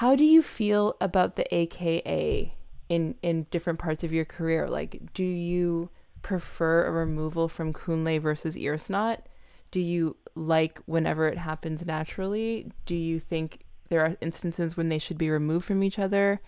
[0.00, 2.54] How do you feel about the AKA
[2.88, 4.66] in in different parts of your career?
[4.66, 5.90] Like, do you
[6.22, 9.18] prefer a removal from Kunle versus Earsnot?
[9.70, 12.72] Do you like whenever it happens naturally?
[12.86, 16.40] Do you think there are instances when they should be removed from each other?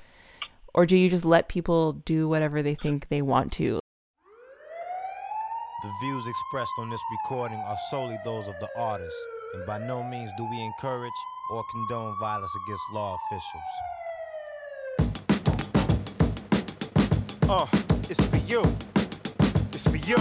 [0.73, 3.81] Or do you just let people do whatever they think they want to?
[5.83, 9.19] The views expressed on this recording are solely those of the artist,
[9.53, 11.13] and by no means do we encourage
[11.53, 13.63] or condone violence against law officials.
[17.47, 17.67] Uh,
[18.09, 18.63] it's for you.
[19.75, 20.17] It's for you.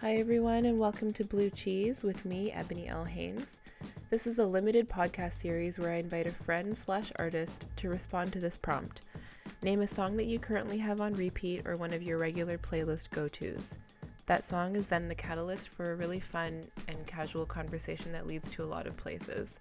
[0.00, 3.04] Hi, everyone, and welcome to Blue Cheese with me, Ebony L.
[3.04, 3.60] Haynes.
[4.12, 8.30] This is a limited podcast series where I invite a friend slash artist to respond
[8.34, 9.00] to this prompt.
[9.62, 13.08] Name a song that you currently have on repeat or one of your regular playlist
[13.08, 13.72] go tos.
[14.26, 18.50] That song is then the catalyst for a really fun and casual conversation that leads
[18.50, 19.60] to a lot of places.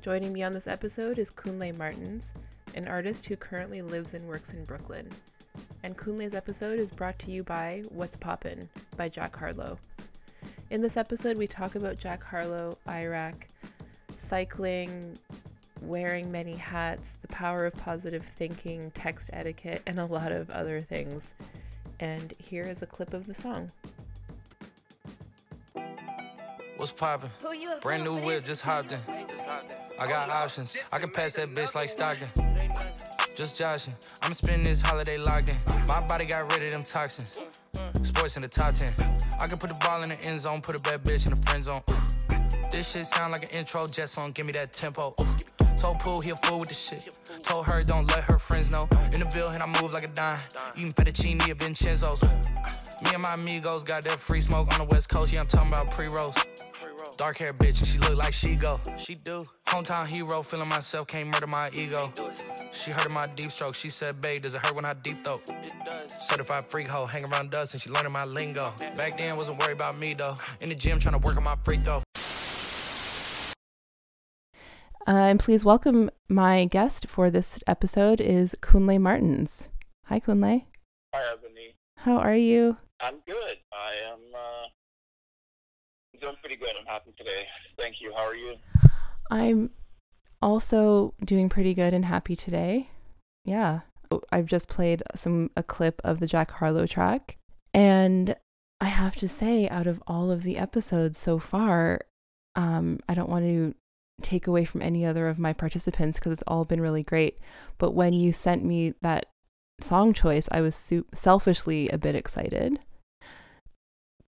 [0.00, 2.32] Joining me on this episode is Kunle Martins,
[2.74, 5.06] an artist who currently lives and works in Brooklyn.
[5.82, 9.78] And Kunle's episode is brought to you by What's Poppin' by Jack Harlow.
[10.70, 13.48] In this episode, we talk about Jack Harlow, IRAK,
[14.16, 15.18] cycling,
[15.82, 20.80] wearing many hats, the power of positive thinking, text etiquette, and a lot of other
[20.80, 21.32] things.
[22.00, 23.70] And here is a clip of the song.
[26.76, 27.30] What's poppin'?
[27.80, 28.98] Brand new whip, just hopped in.
[29.98, 30.76] I got options.
[30.92, 32.28] I can pass that bitch like Stockton.
[33.36, 33.94] Just joshing.
[34.22, 35.56] I'm spending this holiday locked in.
[35.86, 37.38] My body got rid of them toxins.
[38.02, 38.92] Sports in the top 10.
[39.40, 41.42] I can put the ball in the end zone, put a bad bitch in the
[41.46, 41.82] friend zone.
[42.72, 45.14] This shit sound like an intro jet song, give me that tempo.
[45.76, 47.10] Told Pooh he a fool with the shit.
[47.44, 48.88] Told her don't let her friends know.
[49.12, 50.38] In the Ville and I move like a dime.
[50.76, 52.22] Eating fettuccine at Vincenzo's.
[52.22, 55.34] Me and my amigos got that free smoke on the west coast.
[55.34, 56.34] Yeah, I'm talking about pre-rolls.
[57.18, 58.80] Dark hair bitch, and she look like she go.
[58.96, 59.46] She do.
[59.66, 62.10] Hometown hero, feeling myself, can't murder my ego.
[62.72, 63.74] She heard of my deep stroke.
[63.74, 65.42] She said, babe, does it hurt when I deep throat?
[66.06, 68.72] Certified freak hoe, hang around us, and she learning my lingo.
[68.96, 70.34] Back then, wasn't worried about me though.
[70.62, 72.02] In the gym, trying to work on my free throw.
[75.04, 79.68] Uh, and please welcome my guest for this episode is Kunle Martins.
[80.06, 80.64] Hi, Kunle.
[81.12, 81.74] Hi, Ebony.
[81.98, 82.76] How are you?
[83.00, 83.56] I'm good.
[83.72, 84.66] I am uh,
[86.20, 86.74] doing pretty good.
[86.78, 87.48] I'm happy today.
[87.76, 88.12] Thank you.
[88.16, 88.54] How are you?
[89.28, 89.70] I'm
[90.40, 92.88] also doing pretty good and happy today.
[93.44, 93.80] Yeah.
[94.30, 97.38] I've just played some a clip of the Jack Harlow track
[97.74, 98.36] and
[98.80, 102.02] I have to say out of all of the episodes so far,
[102.54, 103.74] um I don't want to
[104.22, 107.38] take away from any other of my participants because it's all been really great,
[107.78, 109.26] but when you sent me that
[109.80, 112.78] song choice, I was su- selfishly a bit excited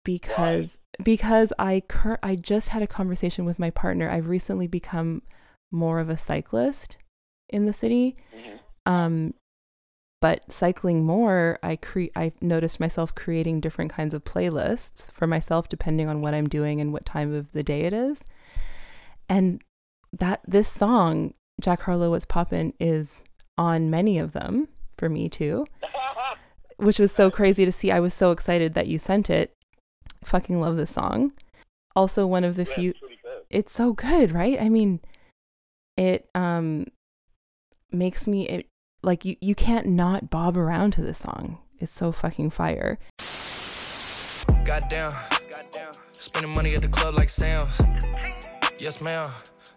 [0.04, 1.04] because Why?
[1.04, 4.10] because I cur- I just had a conversation with my partner.
[4.10, 5.22] I've recently become
[5.70, 6.96] more of a cyclist
[7.48, 8.16] in the city.
[8.34, 8.58] Mhm.
[8.90, 9.34] Um
[10.20, 15.68] but cycling more, I cre- I noticed myself creating different kinds of playlists for myself
[15.68, 18.22] depending on what I'm doing and what time of the day it is.
[19.28, 19.62] And
[20.12, 23.22] that this song, Jack Harlow What's Poppin', is
[23.58, 25.66] on many of them for me too,
[26.76, 27.90] which was so crazy to see.
[27.90, 29.54] I was so excited that you sent it.
[30.24, 31.32] Fucking love this song.
[31.96, 33.42] Also one of the Yeah, few it's good.
[33.50, 34.60] it's so good, right?
[34.60, 35.00] I mean,
[35.96, 36.86] it um
[37.90, 38.66] makes me it
[39.02, 41.58] like you you can't not bob around to this song.
[41.78, 42.98] It's so fucking fire.
[44.64, 45.12] Goddamn.
[46.12, 47.78] Spending money at the club like Sam's.
[48.78, 49.26] Yes, ma'am.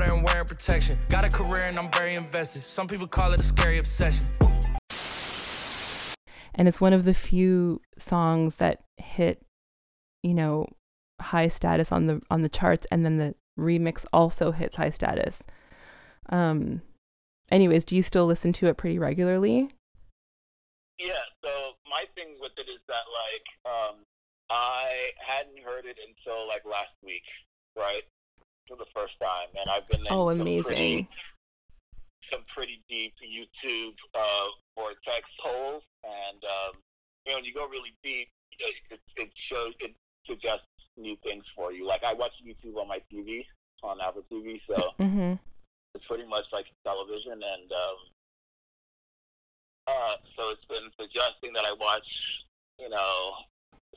[0.00, 0.98] and wearing protection.
[1.08, 2.62] Got a career and I'm very invested.
[2.62, 4.30] Some people call it a scary obsession.
[6.54, 9.44] And it's one of the few songs that hit,
[10.22, 10.68] you know,
[11.20, 15.42] high status on the on the charts and then the remix also hits high status.
[16.30, 16.80] Um
[17.50, 19.70] anyways, do you still listen to it pretty regularly?
[20.98, 21.12] Yeah.
[21.44, 21.50] So
[21.90, 23.96] my thing with it is that like um,
[24.50, 27.24] I hadn't heard it until like last week,
[27.76, 28.02] right,
[28.68, 30.62] for the first time, and I've been in Oh, some amazing.
[30.64, 31.08] pretty,
[32.30, 36.80] some pretty deep YouTube uh, vortex holes, and um,
[37.26, 38.28] you know, when you go really deep,
[38.58, 39.94] it, it, it shows it
[40.28, 40.66] suggests
[40.96, 41.86] new things for you.
[41.86, 43.44] Like I watch YouTube on my TV
[43.82, 45.34] on Apple TV, so mm-hmm.
[45.94, 47.96] it's pretty much like television, and um,
[49.88, 52.06] uh, so it's been suggesting that I watch,
[52.78, 53.32] you know,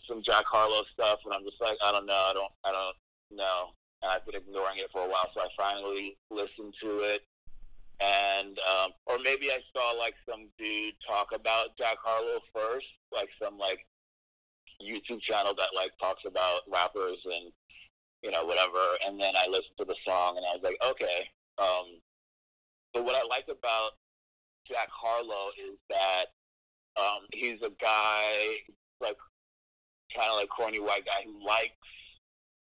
[0.08, 3.38] some Jack Harlow stuff, and I'm just like, I don't know, I don't, I don't
[3.38, 3.70] know,
[4.06, 7.24] and I've been ignoring it for a while, so I finally listened to it,
[8.00, 13.30] and um, or maybe I saw like some dude talk about Jack Harlow first, like
[13.42, 13.80] some like
[14.81, 17.52] YouTube channel that like talks about rappers and
[18.22, 21.30] you know whatever, and then I listened to the song and I was like, okay.
[21.57, 22.00] Um,
[22.94, 23.92] but what I like about
[24.69, 26.25] Jack Harlow is that
[27.00, 28.57] um, he's a guy
[29.02, 29.18] like
[30.16, 31.74] kind of like corny white guy who likes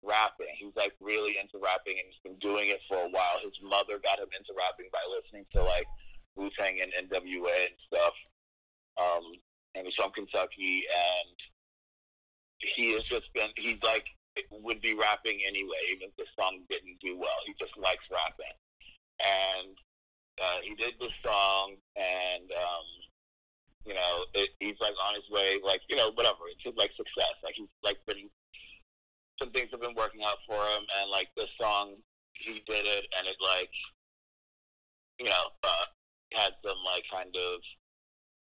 [0.02, 0.52] rapping.
[0.56, 3.38] He's like really into rapping and he's been doing it for a while.
[3.42, 5.86] His mother got him into rapping by listening to like
[6.36, 8.14] Wu Tang and NWA and stuff.
[9.00, 9.24] Um,
[9.74, 11.36] and he's from Kentucky and
[12.58, 14.04] he has just been he's like
[14.50, 17.40] would be rapping anyway, even if the song didn't do well.
[17.46, 18.56] He just likes rapping.
[19.20, 19.76] And
[20.40, 22.86] uh, he did the song and um,
[23.84, 26.48] you know, it, he's like on his way, like you know, whatever.
[26.52, 27.34] It's like success.
[27.42, 28.28] Like he's like been
[29.40, 31.96] some things have been working out for him, and like this song,
[32.34, 33.72] he did it, and it like
[35.18, 35.86] you know uh,
[36.34, 37.60] had some like kind of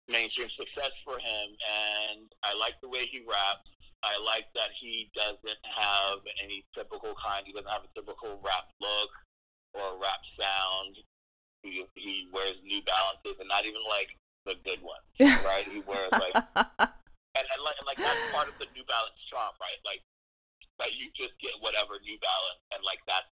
[0.07, 3.69] mainstream success for him, and I like the way he raps.
[4.03, 7.41] I like that he doesn't have any typical kind.
[7.45, 9.09] He doesn't have a typical rap look
[9.73, 10.97] or rap sound.
[11.63, 14.13] He, he wears New Balances, and not even like
[14.45, 15.09] the good ones,
[15.41, 15.65] right?
[15.65, 19.57] He wears like, and, and like, and like that's part of the New Balance charm,
[19.57, 19.81] right?
[19.81, 20.05] Like,
[20.79, 23.29] that you just get whatever New Balance, and like that's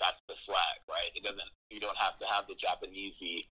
[0.00, 1.10] that's the swag, right?
[1.14, 1.52] It doesn't.
[1.70, 3.46] You don't have to have the Japanesey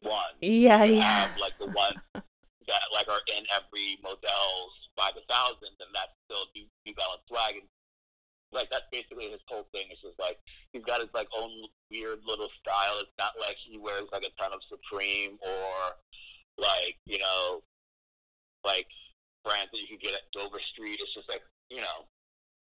[0.00, 0.34] one.
[0.40, 1.28] Yeah, you yeah.
[1.28, 6.12] Have like the ones that like are in every Modell's by the thousands, and that's
[6.28, 7.60] still New, New Balance swag.
[7.60, 7.68] And
[8.52, 9.88] like that's basically his whole thing.
[9.90, 10.38] It's just like
[10.72, 11.52] he's got his like own
[11.90, 12.96] weird little style.
[13.00, 15.74] It's not like he wears like a ton of Supreme or
[16.56, 17.60] like you know,
[18.64, 18.88] like
[19.44, 21.00] brands that you could get at Dover Street.
[21.00, 22.08] It's just like you know,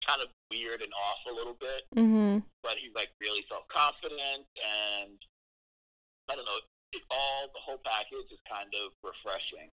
[0.06, 1.82] kind of weird and off a little bit.
[1.96, 2.38] Mm-hmm.
[2.62, 5.18] But he's like really self confident, and
[6.30, 6.60] I don't know.
[6.92, 9.68] It all the whole package is kind of refreshing.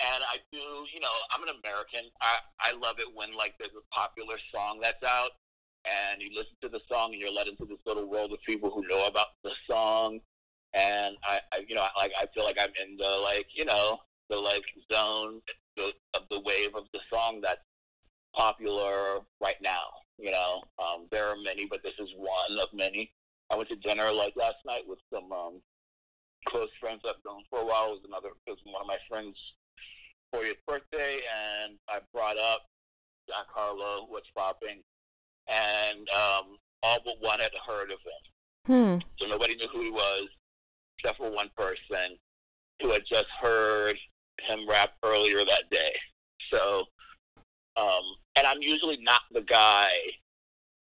[0.00, 2.08] And I do, you know, I'm an American.
[2.20, 5.32] I I love it when like there's a popular song that's out,
[5.88, 8.70] and you listen to the song and you're led into this little world of people
[8.70, 10.20] who know about the song
[10.74, 13.98] and I, I you know, like I feel like I'm in the like, you know,
[14.28, 15.40] the like zone
[15.78, 17.60] of the wave of the song that's
[18.34, 19.84] popular right now.
[20.18, 23.12] You know, um, there are many, but this is one of many.
[23.50, 25.60] I went to dinner like last night with some um,
[26.46, 27.88] close friends I've known for a while.
[27.88, 29.38] It was another, it was one of my friends'
[30.34, 31.20] 40th birthday,
[31.64, 32.62] and I brought up
[33.28, 34.82] Jack Harlow, what's popping,
[35.48, 38.20] and um, all but one had heard of him.
[38.66, 38.98] Hmm.
[39.18, 40.28] So nobody knew who he was
[40.98, 42.16] except for one person
[42.82, 43.96] who had just heard
[44.42, 45.94] him rap earlier that day.
[46.52, 46.84] So,
[47.76, 48.02] um,
[48.36, 49.88] and I'm usually not the guy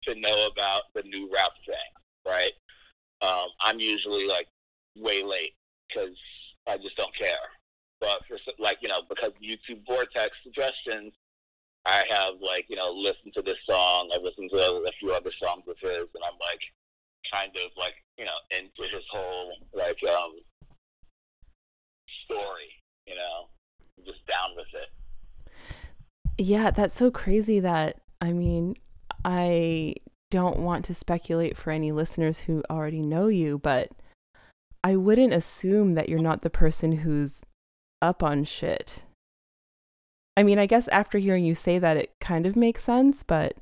[0.04, 1.76] to know about the new rap thing,
[2.28, 2.52] right?
[3.22, 4.48] Um, I'm usually like
[4.96, 5.54] way late
[5.88, 6.16] because
[6.68, 7.38] I just don't care.
[8.00, 11.14] But for like you know, because YouTube Vortex suggestions,
[11.86, 14.10] I have like you know listened to this song.
[14.14, 16.62] I've listened to a few other songs of his, and I'm like
[17.31, 20.31] kind of like you know into his whole like um
[22.26, 22.72] story
[23.06, 23.50] you know
[24.06, 24.90] just down with it
[26.40, 28.76] yeah that's so crazy that i mean
[29.26, 29.94] i
[30.31, 33.90] don't want to speculate for any listeners who already know you but
[34.84, 37.44] i wouldn't assume that you're not the person who's
[38.02, 39.04] up on shit
[40.38, 43.56] i mean i guess after hearing you say that it kind of makes sense but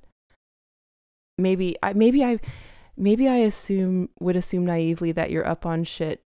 [1.37, 2.39] maybe i maybe i
[2.97, 6.21] maybe I assume would assume naively that you're up on shit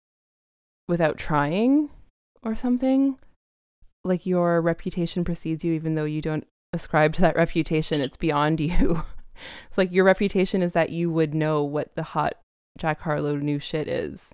[0.88, 1.90] without trying
[2.42, 3.18] or something.
[4.06, 8.60] Like your reputation precedes you even though you don't ascribe to that reputation, it's beyond
[8.60, 9.02] you.
[9.68, 12.34] it's like your reputation is that you would know what the hot
[12.78, 14.30] Jack Harlow new shit is.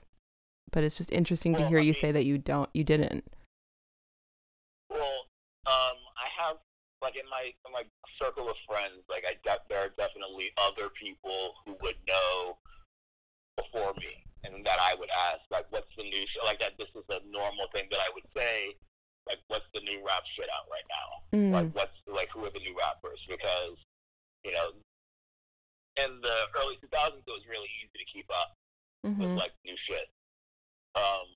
[0.70, 2.84] But it's just interesting well, to hear I you mean, say that you don't you
[2.84, 3.24] didn't.
[4.90, 5.26] Well,
[5.66, 6.56] um, I have
[7.02, 7.82] like in my in my
[8.20, 12.58] circle of friends, like I de- there are definitely other people who would know
[13.56, 16.44] before me, and that I would ask, like, what's the new show?
[16.46, 18.76] Like that, this is a normal thing that I would say,
[19.28, 21.08] like, what's the new rap shit out right now?
[21.38, 21.52] Mm.
[21.52, 23.20] Like, what's like who are the new rappers?
[23.28, 23.76] Because
[24.44, 24.74] you know,
[26.02, 28.56] in the early 2000s, it was really easy to keep up
[29.02, 29.34] Mm-hmm.
[29.34, 30.06] with like new shit.
[30.94, 31.26] Um,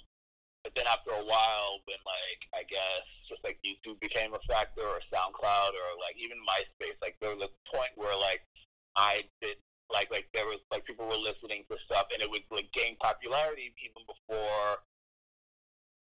[0.63, 4.83] but then after a while, when like I guess just like YouTube became a factor,
[4.87, 8.47] or SoundCloud, or like even MySpace, like there was a point where like
[8.95, 9.57] I did
[9.93, 12.95] like like there was like people were listening to stuff, and it would like gain
[13.03, 14.79] popularity even before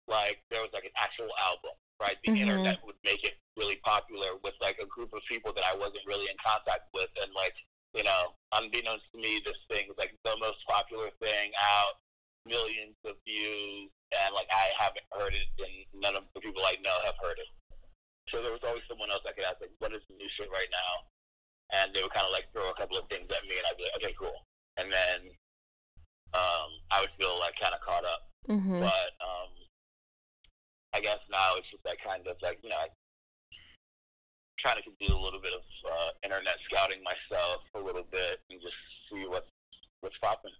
[0.08, 2.16] like there was like an actual album, right?
[2.24, 2.42] The mm-hmm.
[2.42, 6.06] internet would make it really popular with like a group of people that I wasn't
[6.06, 7.54] really in contact with, and like
[7.96, 11.96] you know, unbeknownst to me, this thing was like the most popular thing out,
[12.44, 16.76] millions of views, and like I haven't heard it, and none of the people I
[16.84, 17.48] know have heard it.
[18.28, 20.50] So there was always someone else I could ask, like, what is the new shit
[20.52, 20.92] right now?
[21.72, 23.78] And they would kind of like throw a couple of things at me, and I'd
[23.80, 24.44] be like, okay, cool.
[24.76, 25.32] And then
[26.36, 28.28] um, I would feel like kind of caught up.
[28.44, 28.80] Mm-hmm.
[28.84, 29.50] But um,
[30.96, 32.86] I guess now it's just that kind of like, you know, I
[34.58, 35.60] trying to do a little bit of
[35.92, 38.74] uh, internet scouting myself a little bit and just
[39.10, 39.46] see what's
[40.00, 40.52] what's popping.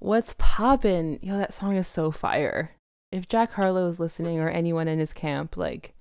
[0.00, 1.20] What's popping?
[1.22, 2.74] Yo, that song is so fire.
[3.12, 5.94] If Jack Harlow is listening or anyone in his camp, like,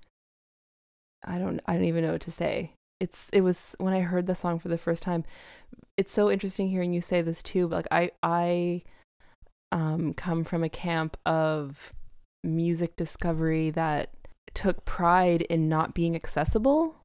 [1.23, 2.73] I don't, I don't even know what to say.
[2.99, 5.23] It's, it was when I heard the song for the first time.
[5.97, 7.67] It's so interesting hearing you say this too.
[7.67, 8.83] But like, I, I,
[9.71, 11.93] um, come from a camp of
[12.43, 14.12] music discovery that
[14.53, 16.96] took pride in not being accessible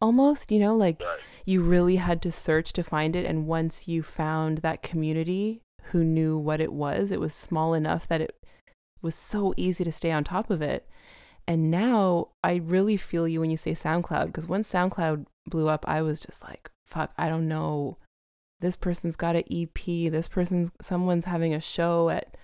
[0.00, 1.02] almost, you know, like
[1.46, 3.24] you really had to search to find it.
[3.24, 8.06] And once you found that community who knew what it was, it was small enough
[8.08, 8.36] that it
[9.00, 10.86] was so easy to stay on top of it.
[11.46, 15.84] And now I really feel you when you say SoundCloud, because when SoundCloud blew up,
[15.86, 17.98] I was just like, fuck, I don't know.
[18.60, 19.84] This person's got an EP.
[19.84, 22.36] This person's, someone's having a show at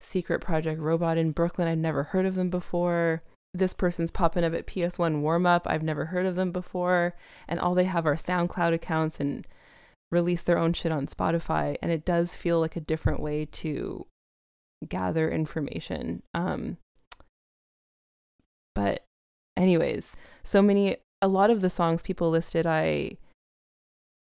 [0.00, 1.68] Secret Project Robot in Brooklyn.
[1.68, 3.22] I'd never heard of them before
[3.54, 5.66] this person's popping up at PS1 warm up.
[5.66, 7.14] I've never heard of them before.
[7.48, 9.46] And all they have are SoundCloud accounts and
[10.10, 11.76] release their own shit on Spotify.
[11.82, 14.06] And it does feel like a different way to
[14.86, 16.22] gather information.
[16.34, 16.76] Um,
[18.74, 19.04] but,
[19.56, 23.16] anyways, so many, a lot of the songs people listed, I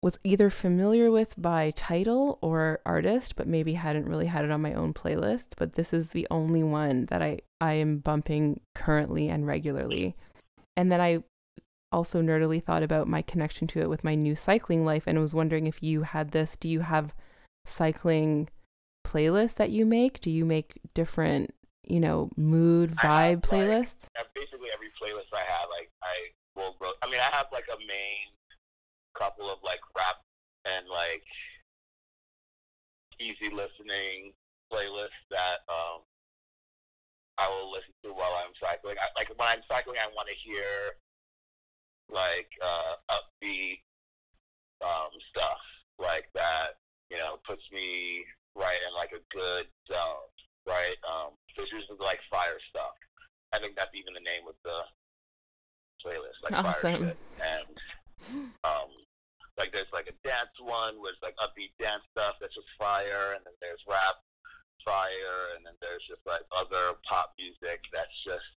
[0.02, 4.61] was either familiar with by title or artist, but maybe hadn't really had it on
[4.61, 5.54] my own playlist.
[5.56, 10.16] But this is the only one that I, I am bumping currently and regularly.
[10.76, 11.23] And then I
[11.92, 15.35] also nerdily thought about my connection to it with my new cycling life and was
[15.35, 16.56] wondering if you had this.
[16.56, 17.14] Do you have
[17.64, 18.49] cycling
[19.06, 20.21] playlists that you make?
[20.21, 21.52] Do you make different,
[21.85, 24.06] you know, mood vibe playlists?
[24.16, 26.16] Like, basically every playlist I have, like I
[26.56, 26.75] will.
[27.02, 28.26] I mean, I have like a main
[29.19, 30.16] couple of like rap
[30.64, 31.25] and like
[33.21, 34.33] easy listening
[34.73, 36.00] playlists that um,
[37.38, 38.97] I will listen to while I'm cycling.
[39.00, 40.97] I, like when I'm cycling, I want to hear
[42.11, 43.81] like uh, upbeat
[44.85, 45.61] um, stuff
[45.99, 46.81] like that.
[47.11, 48.25] You know, puts me
[48.57, 50.28] right in like a good zone.
[50.66, 52.95] Right, um, Fissures is like fire stuff.
[53.52, 54.78] I think that's even the name of the
[56.04, 56.92] playlist, like awesome.
[56.92, 57.19] fire shit.
[57.42, 58.88] And um,
[59.59, 63.45] like there's like a dance one it's like upbeat dance stuff that's just fire, and
[63.45, 64.17] then there's rap
[64.85, 68.49] fire, and then there's just like other pop music that's just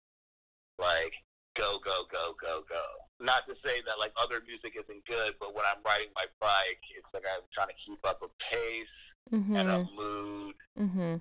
[0.79, 1.13] like
[1.55, 2.85] go go go go go.
[3.19, 6.83] Not to say that like other music isn't good, but when I'm riding my bike,
[6.95, 8.97] it's like I'm trying to keep up a pace
[9.31, 9.55] mm-hmm.
[9.55, 11.19] and a mood, mm-hmm.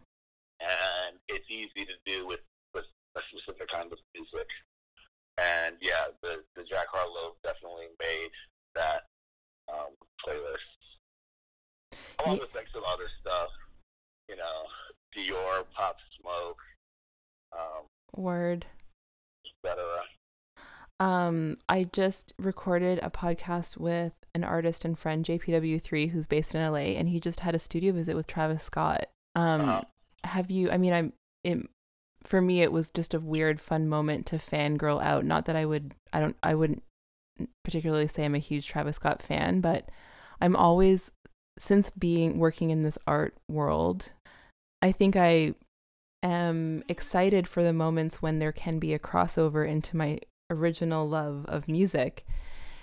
[0.62, 2.42] and it's easy to do with
[2.74, 2.86] with
[3.16, 4.48] a specific kind of music.
[5.38, 8.30] And yeah, the the Jack Harlow definitely made
[8.74, 9.06] that
[9.70, 9.94] um,
[10.26, 10.73] playlists.
[12.24, 13.50] Along with like some other stuff,
[14.28, 14.64] you know,
[15.16, 16.58] Dior, Pop Smoke,
[17.52, 17.84] um,
[18.16, 18.66] Word,
[19.64, 19.84] etc.
[21.00, 26.72] Um, I just recorded a podcast with an artist and friend, JPW3, who's based in
[26.72, 29.06] LA, and he just had a studio visit with Travis Scott.
[29.34, 29.82] Um, uh-huh.
[30.24, 30.70] have you?
[30.70, 31.12] I mean, I'm.
[31.42, 31.58] It,
[32.24, 35.24] for me, it was just a weird, fun moment to fangirl out.
[35.24, 35.94] Not that I would.
[36.12, 36.36] I don't.
[36.42, 36.82] I wouldn't
[37.64, 39.88] particularly say I'm a huge Travis Scott fan, but
[40.40, 41.10] I'm always
[41.58, 44.10] since being working in this art world,
[44.82, 45.54] I think I
[46.22, 50.18] am excited for the moments when there can be a crossover into my
[50.50, 52.26] original love of music.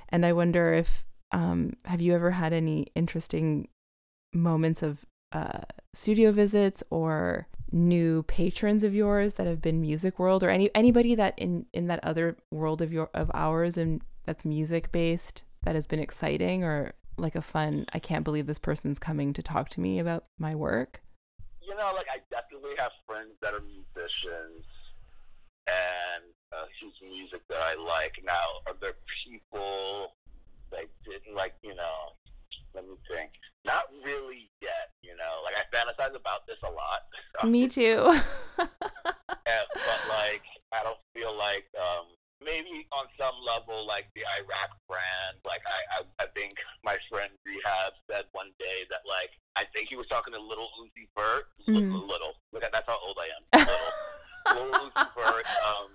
[0.10, 3.68] And I wonder if um, have you ever had any interesting
[4.34, 5.62] moments of uh,
[5.94, 11.16] studio visits or new patrons of yours that have been music world or any anybody
[11.16, 15.74] that in in that other world of your of ours and that's music based that
[15.74, 19.70] has been exciting or like a fun I can't believe this person's coming to talk
[19.70, 21.01] to me about my work?
[21.62, 24.66] You know, like I definitely have friends that are musicians
[25.68, 28.20] and uh, whose music that I like.
[28.25, 28.34] Now,
[28.68, 30.16] are there people
[30.72, 32.13] that didn't like, you know,
[32.74, 33.32] let me think.
[33.66, 35.42] Not really yet, you know.
[35.44, 37.51] Like I fantasize about this a lot.
[37.51, 38.20] Me too.
[38.60, 38.68] yeah,
[39.74, 40.01] but
[42.45, 45.38] definitely on some level like the IRAK brand.
[45.45, 49.89] Like I, I, I think my friend Rehab said one day that like I think
[49.89, 51.45] he was talking to Little Uzi Vert.
[51.67, 52.07] Mm.
[52.07, 53.65] Little, look at that's how old I am.
[54.55, 55.89] Little, Little Uzi Vert um,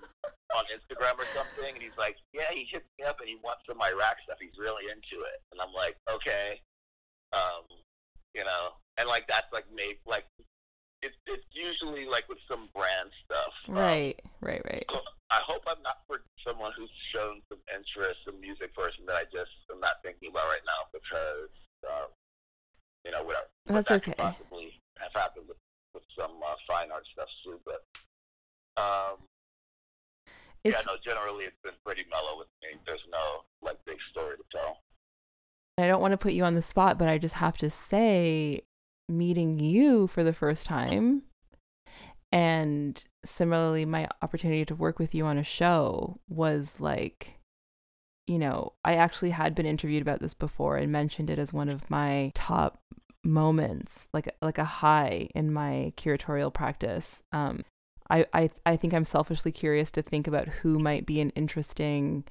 [0.56, 3.62] on Instagram or something, and he's like, yeah, he hit me up and he wants
[3.68, 4.38] some IRAK stuff.
[4.40, 6.60] He's really into it, and I'm like, okay,
[7.32, 7.64] um,
[8.34, 10.24] you know, and like that's like made like
[11.02, 13.52] it's it's usually like with some brand stuff.
[13.68, 14.84] Right, um, right, right.
[15.30, 19.25] I hope I'm not for someone who's shown some interest in music person that I
[19.33, 21.50] just am not thinking about right now because
[21.90, 22.09] um,
[23.04, 23.47] you know whatever.
[23.66, 24.12] That's that okay.
[24.12, 25.59] Could possibly have happened with,
[25.95, 27.83] with some uh, fine art stuff too, but
[28.80, 29.18] um,
[30.62, 30.97] it's, yeah, no.
[31.04, 32.78] Generally, it's been pretty mellow with me.
[32.87, 34.78] There's no like big story to tell.
[35.78, 38.62] I don't want to put you on the spot, but I just have to say,
[39.09, 41.23] meeting you for the first time
[42.33, 47.38] and similarly my opportunity to work with you on a show was like
[48.26, 51.68] you know i actually had been interviewed about this before and mentioned it as one
[51.68, 52.80] of my top
[53.26, 57.23] moments like like a high in my curatorial practice.
[57.33, 57.64] Um
[58.09, 62.23] I, I i think i'm selfishly curious to think about who might be an interesting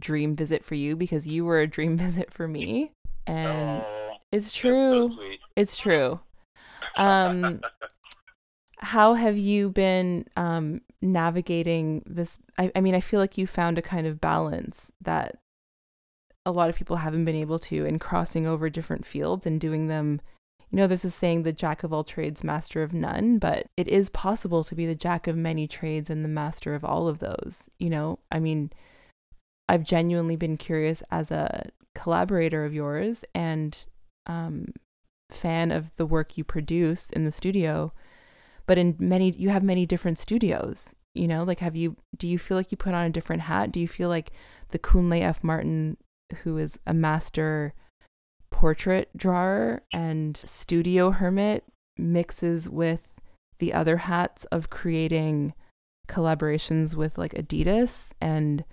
[0.00, 2.90] dream visit for you because you were a dream visit for me.
[3.26, 5.16] And oh, it's true.
[5.16, 5.22] so
[5.54, 6.20] it's true.
[6.96, 7.60] Um
[8.80, 12.38] how have you been um, navigating this?
[12.58, 15.36] I, I mean, I feel like you found a kind of balance that
[16.46, 19.88] a lot of people haven't been able to in crossing over different fields and doing
[19.88, 20.20] them.
[20.70, 23.88] You know, there's a saying, the jack of all trades, master of none, but it
[23.88, 27.18] is possible to be the jack of many trades and the master of all of
[27.18, 27.64] those.
[27.78, 28.70] You know, I mean,
[29.68, 33.84] I've genuinely been curious as a collaborator of yours and
[34.26, 34.72] um,
[35.28, 37.92] fan of the work you produce in the studio
[38.70, 42.38] but in many you have many different studios you know like have you do you
[42.38, 43.72] feel like you put on a different hat?
[43.72, 44.30] Do you feel like
[44.68, 45.42] the Kunle F.
[45.42, 45.96] Martin
[46.44, 47.74] who is a master
[48.52, 51.64] portrait drawer and studio hermit
[51.98, 53.08] mixes with
[53.58, 55.52] the other hats of creating
[56.06, 58.64] collaborations with like Adidas and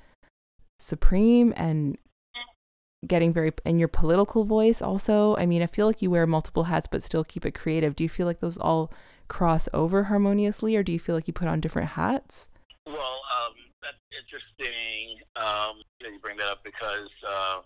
[0.80, 1.98] Supreme and
[3.08, 5.36] getting very and your political voice also?
[5.38, 7.95] I mean i feel like you wear multiple hats but still keep it creative.
[7.95, 8.91] Do you feel like those all
[9.28, 12.50] cross over harmoniously, or do you feel like you put on different hats?
[12.86, 15.20] Well, um, that's interesting.
[15.36, 17.62] Um, you, you bring that up because uh,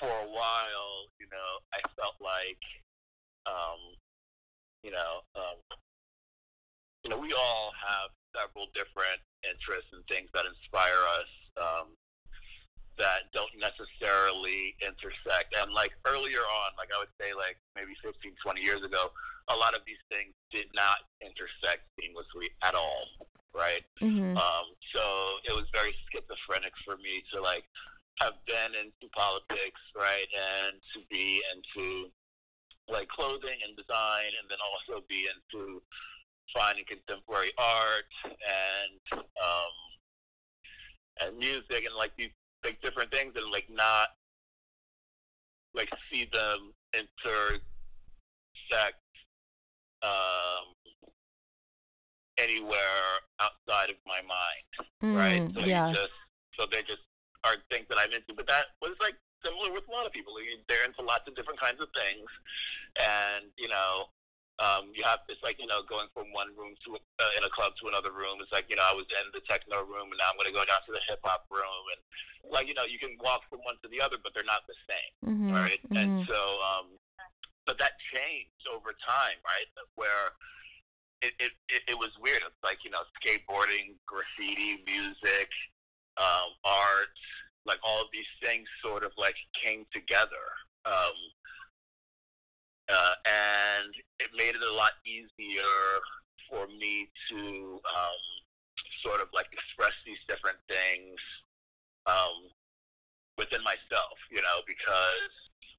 [0.00, 2.62] for a while, you know, I felt like,
[3.46, 3.80] um,
[4.82, 5.58] you know, um,
[7.04, 11.30] you know, we all have several different interests and things that inspire us.
[11.60, 11.86] Um,
[12.98, 15.54] that don't necessarily intersect.
[15.58, 19.10] And like earlier on, like I would say like maybe 15, 20 years ago,
[19.50, 23.04] a lot of these things did not intersect seamlessly at all,
[23.54, 23.82] right?
[24.00, 24.36] Mm-hmm.
[24.36, 25.02] Um, so
[25.44, 27.64] it was very schizophrenic for me to like
[28.20, 32.10] have been into politics, right, and to be into
[32.88, 35.82] like clothing and design, and then also be into
[36.56, 39.74] finding contemporary art and um,
[41.22, 42.30] and music and like these
[42.64, 44.08] like different things and like not
[45.74, 47.60] like see them intersect
[50.04, 50.64] um,
[52.38, 53.08] anywhere
[53.40, 54.68] outside of my mind,
[55.02, 55.42] mm, right?
[55.56, 55.92] So yeah.
[55.92, 56.10] Just,
[56.58, 57.02] so they just
[57.44, 58.32] are things that I'm into.
[58.36, 60.34] But that was like similar with a lot of people.
[60.68, 62.28] They're into lots of different kinds of things,
[63.00, 64.12] and you know,
[64.62, 67.50] um, you have it's like you know going from one room to uh, in a
[67.50, 68.38] club to another room.
[68.38, 70.56] It's like you know I was in the techno room and now I'm going to
[70.56, 72.00] go down to the hip hop room and
[72.52, 74.78] like you know you can walk from one to the other, but they're not the
[74.86, 75.80] same, mm-hmm, right?
[75.90, 75.96] Mm-hmm.
[75.96, 76.86] And so, um,
[77.66, 79.68] but that changed over time, right?
[79.94, 80.32] Where
[81.22, 82.42] it, it, it, it was weird.
[82.44, 85.50] It's like you know skateboarding, graffiti, music,
[86.16, 87.14] um, art,
[87.66, 90.46] like all of these things sort of like came together.
[90.86, 91.16] Um,
[92.88, 95.72] uh, and it made it a lot easier
[96.50, 98.22] for me to um,
[99.04, 101.16] sort of like express these different things
[102.06, 102.52] um,
[103.38, 105.32] within myself, you know, because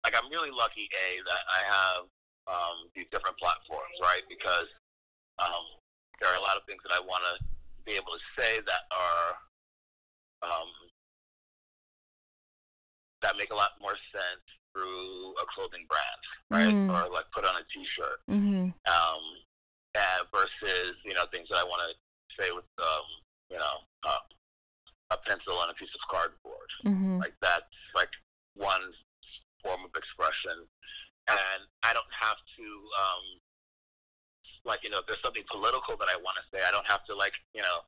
[0.06, 2.02] like I'm really lucky, a that I have
[2.46, 4.22] um, these different platforms, right?
[4.30, 4.70] Because
[5.42, 5.66] um,
[6.22, 7.34] there are a lot of things that I want to
[7.90, 9.28] be able to say that are
[10.46, 10.70] um,
[13.26, 14.46] that make a lot more sense
[14.78, 16.22] through a clothing brand,
[16.54, 16.70] right?
[16.70, 16.94] Mm-hmm.
[16.94, 18.22] Or like put on a T-shirt.
[18.30, 18.70] Mm-hmm.
[18.70, 19.24] Um,
[20.36, 21.92] versus you know things that I want to
[22.36, 23.08] say with um,
[23.50, 24.24] you know uh,
[25.12, 26.70] a pencil and a piece of cardboard.
[26.86, 27.20] Mm-hmm.
[27.20, 28.12] Like that's like
[28.56, 28.92] one
[29.66, 30.54] form of expression,
[31.26, 32.68] and I don't have to
[33.02, 33.26] um,
[34.70, 37.02] like you know if there's something political that I want to say, I don't have
[37.10, 37.82] to like you know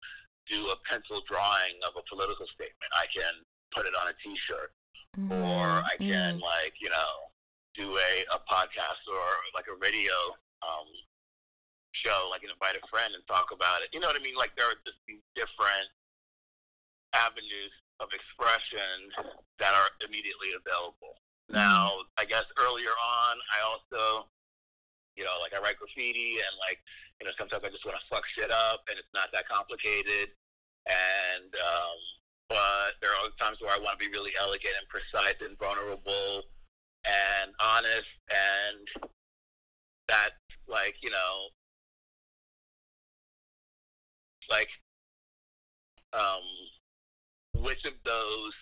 [0.50, 2.90] do a pencil drawing of a political statement.
[2.98, 4.74] I can put it on a T-shirt,
[5.14, 5.30] mm-hmm.
[5.30, 6.42] or I can mm-hmm.
[6.42, 7.14] like you know
[7.78, 10.18] do a, a podcast or like a radio
[10.66, 10.90] um,
[11.94, 13.94] show, like invite a friend and talk about it.
[13.94, 14.34] You know what I mean?
[14.34, 15.90] Like there are just these different
[17.14, 19.10] avenues of expression
[19.60, 21.18] that are immediately available.
[21.50, 24.28] Now, I guess earlier on, I also,
[25.16, 26.80] you know, like I write graffiti and like,
[27.20, 30.36] you know, sometimes I just want to fuck shit up and it's not that complicated.
[30.88, 31.98] And, um,
[32.50, 36.44] but there are times where I want to be really elegant and precise and vulnerable
[37.06, 39.12] and honest and
[40.08, 40.32] that
[40.68, 41.48] like you know
[44.50, 44.68] like
[46.14, 46.44] um
[47.64, 48.54] which of those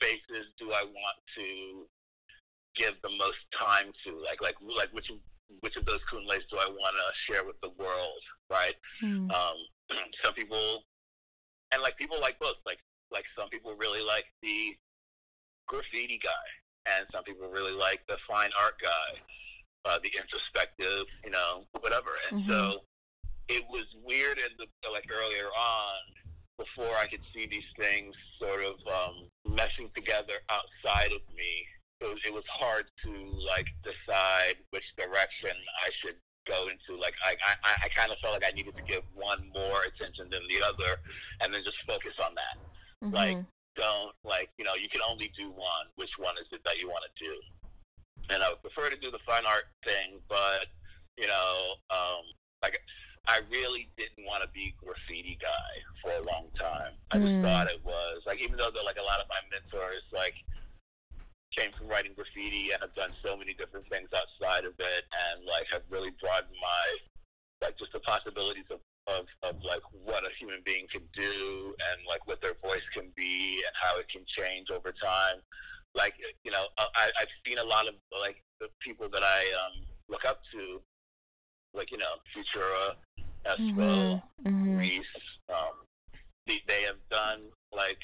[0.00, 1.86] faces do I want to
[2.76, 5.10] give the most time to like like like which
[5.60, 9.30] which of those kunles do I want to share with the world right mm.
[9.32, 9.56] um
[10.24, 10.84] some people
[11.72, 12.78] and like people like both like
[13.12, 14.74] like some people really like the
[15.66, 16.46] graffiti guy
[16.86, 19.18] and some people really like the fine art guy,
[19.86, 22.10] uh, the introspective, you know, whatever.
[22.30, 22.50] And mm-hmm.
[22.50, 22.84] so
[23.48, 26.00] it was weird in the like earlier on
[26.58, 31.66] before I could see these things sort of um, meshing together outside of me.
[32.00, 33.10] It was, it was hard to
[33.46, 37.00] like decide which direction I should go into.
[37.00, 40.28] Like I, I, I kind of felt like I needed to give one more attention
[40.30, 41.00] than the other,
[41.42, 42.56] and then just focus on that.
[43.04, 43.14] Mm-hmm.
[43.14, 43.38] Like
[43.76, 45.86] don't like you know you can only do one.
[45.96, 47.34] Which one is it that you want to do?
[48.30, 50.66] And I would prefer to do the fine art thing, but
[51.18, 52.24] you know, um,
[52.62, 52.78] like
[53.26, 56.92] I really didn't want to be graffiti guy for a long time.
[57.10, 57.42] I just mm.
[57.42, 60.34] thought it was like even though like a lot of my mentors like
[61.56, 65.44] came from writing graffiti and have done so many different things outside of it and
[65.46, 66.84] like have really broadened my
[67.62, 72.00] like just the possibilities of of, of like what a human being can do and
[72.08, 75.40] like what their voice can be and how it can change over time.
[75.94, 79.84] Like you know, I, I've seen a lot of like the people that I um,
[80.08, 80.80] look up to,
[81.74, 82.94] like you know, Futura,
[83.44, 84.48] Espo, mm-hmm.
[84.48, 84.78] mm-hmm.
[84.78, 85.00] Reese.
[85.52, 85.84] Um,
[86.46, 87.42] they, they have done
[87.74, 87.98] like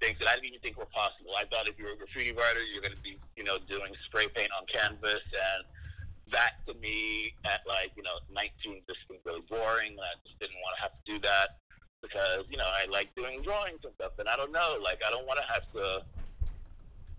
[0.00, 1.30] things that I didn't even think were possible.
[1.38, 3.92] I thought if you were a graffiti writer, you're going to be, you know, doing
[4.06, 5.64] spray paint on canvas and
[6.32, 9.94] that to me at like you know 19 just seemed really boring.
[10.00, 11.60] I just didn't want to have to do that
[12.02, 15.10] because you know I like doing drawings and stuff, and I don't know, like I
[15.10, 16.02] don't want to have to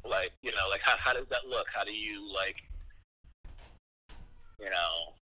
[0.10, 1.68] like you know like how how does that look?
[1.74, 2.58] How do you like
[4.60, 5.14] you know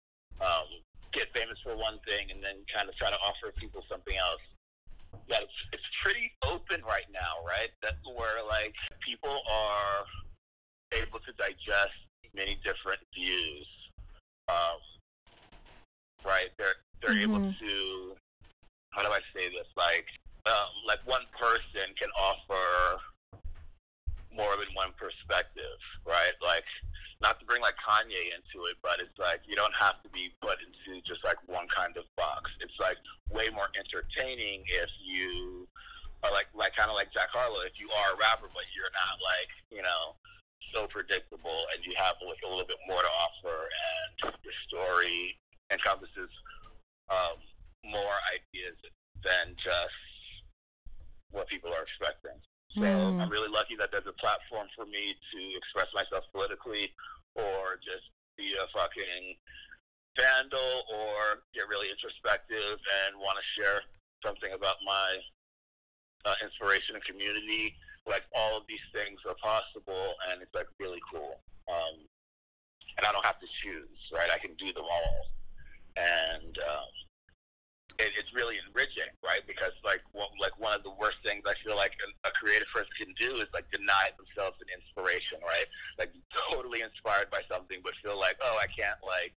[0.41, 0.67] um,
[1.11, 4.41] get famous for one thing and then kind of try to offer people something else?
[5.29, 7.69] That it's, it's pretty open right now, right?
[7.81, 10.05] That's where like people are
[10.93, 11.95] able to digest
[12.33, 13.67] many different views
[14.51, 14.79] um,
[16.25, 16.49] right?
[16.57, 17.35] They're they're mm-hmm.
[17.35, 18.15] able to
[18.91, 19.67] how do I say this?
[19.77, 20.05] Like
[20.45, 22.99] um, like one person can offer
[24.35, 26.33] more than one perspective, right?
[26.41, 26.65] Like
[27.21, 30.33] not to bring like Kanye into it, but it's like you don't have to be
[30.41, 32.49] put into just like one kind of box.
[32.59, 32.97] It's like
[33.29, 35.67] way more entertaining if you
[36.25, 37.61] are like like kind of like Jack Harlow.
[37.61, 40.17] If you are a rapper, but you're not like you know
[40.73, 45.37] so predictable and you have like a little bit more to offer and your story
[45.71, 46.31] encompasses
[47.11, 47.37] um,
[47.83, 48.77] more ideas
[49.23, 49.99] than just
[51.31, 52.39] what people are expecting.
[52.75, 53.19] So mm.
[53.19, 56.87] I'm really lucky that there's a platform for me to express myself politically
[57.35, 58.07] or just
[58.37, 59.35] be a fucking
[60.17, 63.81] vandal or get really introspective and want to share
[64.25, 65.17] something about my
[66.25, 67.75] uh, inspiration and community
[68.07, 71.39] like all of these things are possible and it's like really cool.
[71.69, 72.01] Um,
[72.97, 74.29] and I don't have to choose, right?
[74.33, 75.19] I can do them all.
[75.97, 76.91] And um,
[78.01, 79.41] it, it's really enriching, right?
[79.45, 82.67] Because like one, like one of the worst things I feel like a, a creative
[82.73, 85.69] person can do is like deny themselves an inspiration, right?
[86.01, 86.11] Like
[86.49, 89.33] totally inspired by something, but feel like, oh, I can't like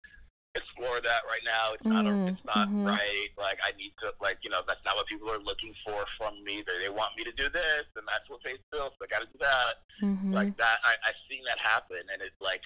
[0.55, 1.73] explore that right now.
[1.73, 2.35] It's not a, mm-hmm.
[2.35, 2.87] it's not mm-hmm.
[2.87, 3.29] right.
[3.37, 6.43] Like I need to like you know that's not what people are looking for from
[6.43, 6.63] me.
[6.67, 8.91] They, they want me to do this, and that's what they feel.
[8.93, 9.73] So I got to do that.
[10.03, 10.33] Mm-hmm.
[10.33, 12.61] Like that, I, I've seen that happen, and it like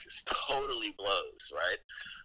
[0.50, 1.44] totally blows.
[1.54, 1.82] Right?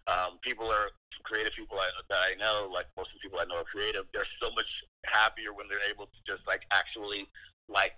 [0.09, 0.89] Um, people are
[1.21, 2.69] creative people I, that I know.
[2.71, 4.05] Like most of the people I know are creative.
[4.13, 4.69] They're so much
[5.05, 7.25] happier when they're able to just like actually
[7.69, 7.95] like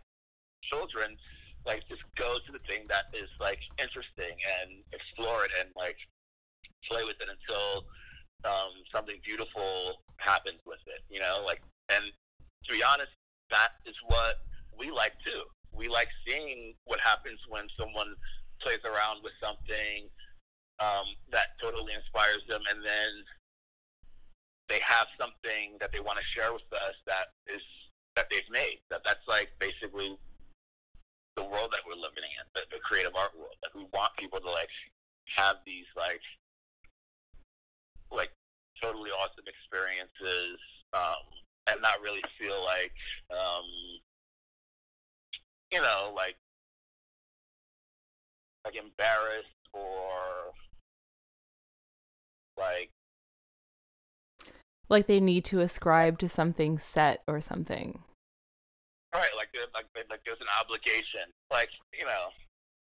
[0.72, 1.18] children
[1.66, 5.96] like just go to the thing that is like interesting and explore it and like
[6.90, 7.88] play with it until
[8.44, 11.02] um, something beautiful happens with it.
[11.10, 12.12] You know, like and
[12.68, 13.12] to be honest,
[13.52, 14.44] that is what
[14.78, 15.44] we like too.
[15.72, 18.16] We like seeing what happens when someone
[18.62, 20.08] plays around with something
[20.80, 23.12] um, that totally inspires them, and then
[24.70, 27.62] they have something that they want to share with us that is
[28.16, 28.80] that they've made.
[28.90, 30.18] That that's like basically
[31.36, 33.56] the world that we're living in, the, the creative art world.
[33.64, 34.70] Like we want people to like
[35.38, 36.22] have these like
[38.12, 38.32] like
[38.82, 40.60] totally awesome experiences
[40.94, 41.26] um,
[41.70, 42.94] and not really feel like
[43.32, 43.66] um,
[45.72, 46.36] you know like
[48.66, 50.54] like embarrassed or
[52.58, 52.90] like
[54.90, 58.04] like they need to ascribe to something set or something.
[59.14, 61.30] Right, like like like there's an obligation.
[61.52, 62.30] Like you know,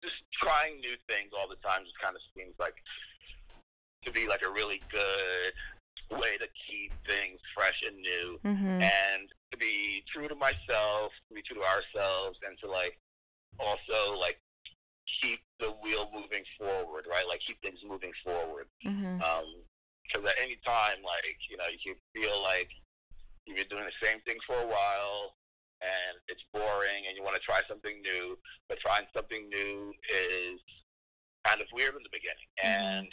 [0.03, 2.77] just trying new things all the time just kind of seems like
[4.05, 5.53] to be like a really good
[6.19, 8.81] way to keep things fresh and new mm-hmm.
[8.81, 12.99] and to be true to myself, to be true to ourselves, and to like
[13.59, 14.39] also like
[15.23, 17.27] keep the wheel moving forward, right?
[17.29, 18.67] Like keep things moving forward.
[18.87, 19.23] Mm-hmm.
[19.23, 19.49] Um,
[20.07, 22.71] because at any time, like you know, you can feel like
[23.47, 25.37] you've been doing the same thing for a while,
[25.83, 28.39] and it's boring, and you want to try something new.
[28.69, 30.61] But trying something new is
[31.45, 33.05] kind of weird in the beginning, mm-hmm.
[33.05, 33.09] and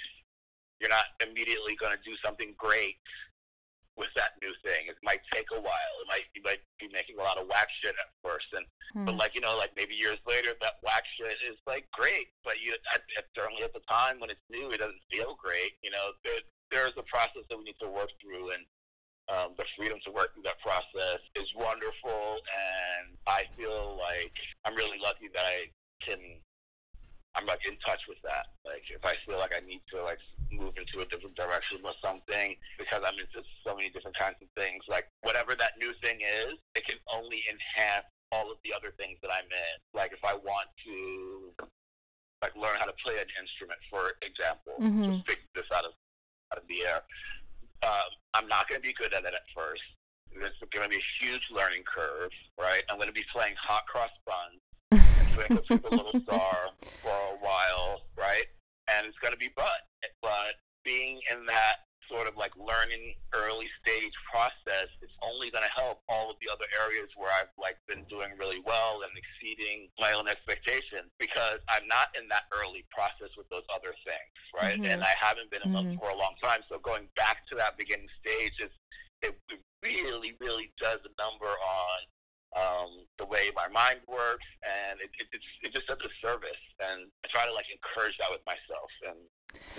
[0.79, 2.95] you're not immediately going to do something great
[3.97, 4.87] with that new thing.
[4.87, 5.93] It might take a while.
[6.03, 9.05] It might you might be making a lot of whack shit at first, and mm.
[9.05, 12.27] but like you know, like maybe years later, that whack shit is like great.
[12.43, 15.79] But you at, at, certainly at the time when it's new, it doesn't feel great.
[15.83, 16.39] You know, there,
[16.71, 18.63] there's a process that we need to work through, and
[19.31, 22.39] um, the freedom to work through that process is wonderful.
[22.51, 25.71] And I feel like I'm really lucky that I
[26.03, 26.19] can
[27.35, 28.47] I'm like in touch with that.
[28.63, 30.19] Like if I feel like I need to like
[30.51, 34.47] move into a different direction or something because I'm into so many different kinds of
[34.57, 34.83] things.
[34.87, 39.17] Like whatever that new thing is, it can only enhance all of the other things
[39.21, 39.75] that I'm in.
[39.93, 41.65] Like if I want to
[42.41, 45.17] like learn how to play an instrument, for example, mm-hmm.
[45.17, 45.91] just pick this out of
[46.53, 47.01] out of the air.
[47.83, 49.81] Um, I'm not going to be good at it at first.
[50.35, 52.29] It's going to be a huge learning curve,
[52.59, 52.83] right?
[52.89, 54.59] I'm going to be playing hot cross buns
[54.91, 56.69] and Twinkle Twinkle Little Star
[57.01, 58.45] for a while, right?
[58.91, 59.79] And it's going to be fun.
[60.21, 65.73] But being in that sort of like learning early stage process is only going to
[65.73, 69.89] help all of the other areas where I've like been doing really well and exceeding
[69.99, 74.77] my own expectations because I'm not in that early process with those other things, right?
[74.77, 74.91] Mm-hmm.
[74.91, 75.97] And I haven't been in mm-hmm.
[75.97, 76.61] them for a long time.
[76.69, 78.73] So going back to that beginning stage is
[79.21, 79.33] it
[79.83, 81.99] really, really does a number on
[82.55, 82.89] um,
[83.19, 86.63] the way my mind works, and it, it, it's, it just does a service.
[86.79, 89.19] And I try to like encourage that with myself, and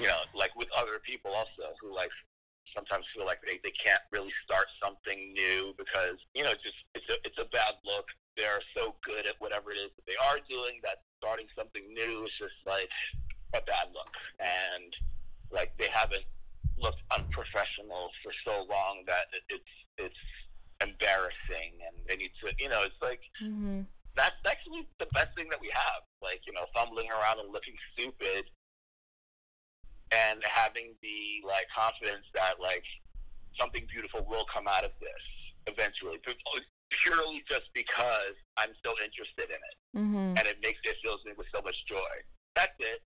[0.01, 2.11] you know, like with other people also who like
[2.77, 7.09] sometimes feel like they, they can't really start something new because you know just it's
[7.09, 8.07] a it's a bad look.
[8.37, 12.25] They're so good at whatever it is that they are doing that starting something new
[12.25, 12.91] is just like
[13.55, 14.93] a bad look, and
[15.51, 16.25] like they haven't
[16.79, 20.25] looked unprofessional for so long that it, it's it's
[20.85, 23.81] embarrassing and they need to you know it's like mm-hmm.
[24.15, 27.73] that's actually the best thing that we have like you know fumbling around and looking
[27.97, 28.45] stupid
[30.15, 32.85] and having the like confidence that like
[33.59, 35.25] something beautiful will come out of this
[35.67, 36.19] eventually
[36.91, 40.39] purely just because I'm so interested in it mm-hmm.
[40.39, 42.15] and it makes it fills me with so much joy
[42.55, 43.03] that's it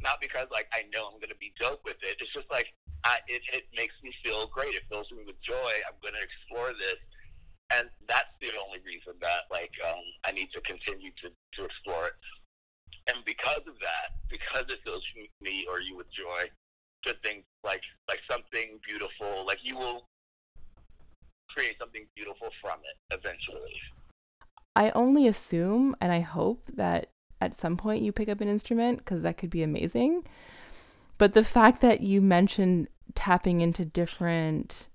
[0.00, 2.72] not because like I know I'm going to be dope with it it's just like
[3.04, 4.74] I, it, it makes me feel great.
[4.74, 5.72] It fills me with joy.
[5.86, 6.98] I'm going to explore this,
[7.78, 12.10] and that's the only reason that like um, I need to continue to to explore
[12.10, 12.18] it.
[13.08, 15.02] And because of that, because it fills
[15.40, 16.50] me or you with joy,
[17.04, 20.04] good things like like something beautiful, like you will
[21.48, 23.74] create something beautiful from it eventually.
[24.76, 27.08] I only assume and I hope that
[27.40, 30.24] at some point you pick up an instrument because that could be amazing.
[31.18, 34.88] But the fact that you mentioned tapping into different,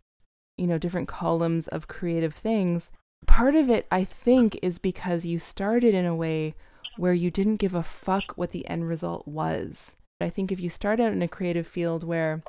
[0.57, 2.91] you know, different columns of creative things,
[3.25, 6.55] part of it, I think, is because you started in a way
[6.97, 9.91] where you didn't give a fuck what the end result was.
[10.21, 12.43] I think if you start out in a creative field where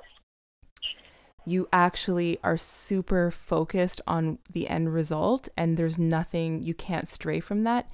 [1.47, 7.41] you actually are super focused on the end result and there's nothing you can't stray
[7.41, 7.91] from that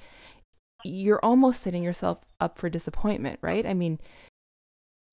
[0.84, 3.66] you're almost setting yourself up for disappointment right?
[3.66, 3.98] I mean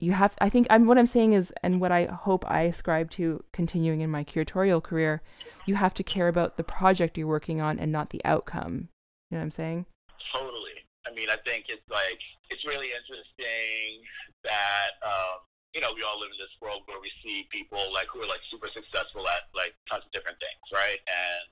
[0.00, 3.10] you have i think i'm what i'm saying is and what i hope i ascribe
[3.10, 5.20] to continuing in my curatorial career
[5.66, 8.88] you have to care about the project you're working on and not the outcome.
[9.30, 9.86] You know what i'm saying?
[10.32, 10.77] Totally
[11.08, 12.20] i mean i think it's like
[12.52, 14.04] it's really interesting
[14.44, 15.40] that um
[15.72, 18.30] you know we all live in this world where we see people like who are
[18.30, 21.44] like super successful at like tons of different things right and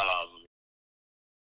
[0.00, 0.30] um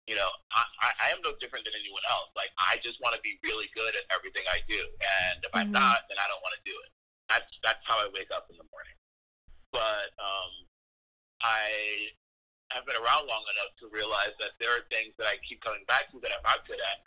[0.08, 0.64] you know, I,
[1.04, 2.32] I, am no different than anyone else.
[2.32, 4.80] Like, I just want to be really good at everything I do.
[4.80, 5.68] And if mm-hmm.
[5.68, 6.90] I'm not, then I don't want to do it.
[7.28, 8.96] That's, that's how I wake up in the morning.
[9.76, 10.52] But, um,
[11.44, 12.16] I
[12.72, 15.84] have been around long enough to realize that there are things that I keep coming
[15.92, 17.04] back to that I'm not good at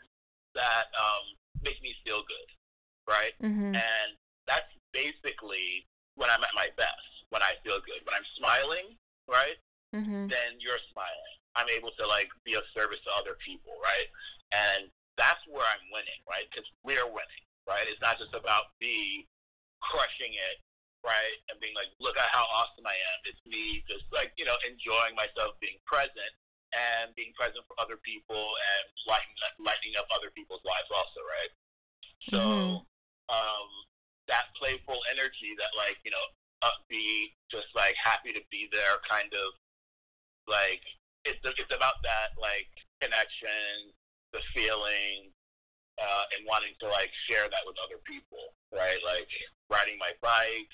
[0.55, 1.25] that um,
[1.65, 2.49] make me feel good,
[3.09, 3.35] right?
[3.43, 3.75] Mm-hmm.
[3.77, 4.09] And
[4.47, 5.87] that's basically
[6.17, 8.03] when I'm at my best, when I feel good.
[8.05, 8.97] When I'm smiling,
[9.29, 9.59] right?
[9.95, 10.31] Mm-hmm.
[10.31, 11.37] Then you're smiling.
[11.59, 14.09] I'm able to like be of service to other people, right?
[14.55, 16.47] And that's where I'm winning, right?
[16.51, 17.85] Because we're winning, right?
[17.91, 19.27] It's not just about me
[19.83, 20.57] crushing it
[21.05, 21.37] right?
[21.49, 23.19] And being like, look at how awesome I am.
[23.25, 26.33] It's me just like, you know, enjoying myself being present
[26.73, 31.53] and being present for other people and lighting, lightening up other people's lives also, right?
[32.33, 32.87] So, Mhm.
[33.29, 33.71] um,
[34.27, 36.27] that playful energy, that like, you know,
[36.63, 39.55] upbeat, just like happy to be there kind of
[40.47, 40.83] like,
[41.25, 42.69] it's, it's about that like
[43.01, 43.93] connection,
[44.33, 45.33] the feeling,
[46.01, 48.99] uh, and wanting to like share that with other people, right?
[49.05, 49.29] Like
[49.71, 50.71] riding my bike,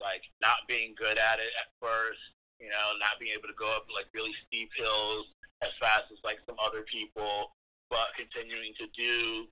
[0.00, 2.20] like not being good at it at first,
[2.64, 5.28] you know, not being able to go up like really steep hills
[5.60, 7.52] as fast as like some other people,
[7.92, 9.44] but continuing to do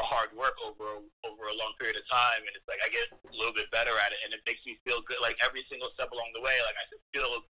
[0.00, 3.04] the hard work over over a long period of time, and it's like I get
[3.12, 5.20] a little bit better at it, and it makes me feel good.
[5.20, 7.44] Like every single step along the way, like I feel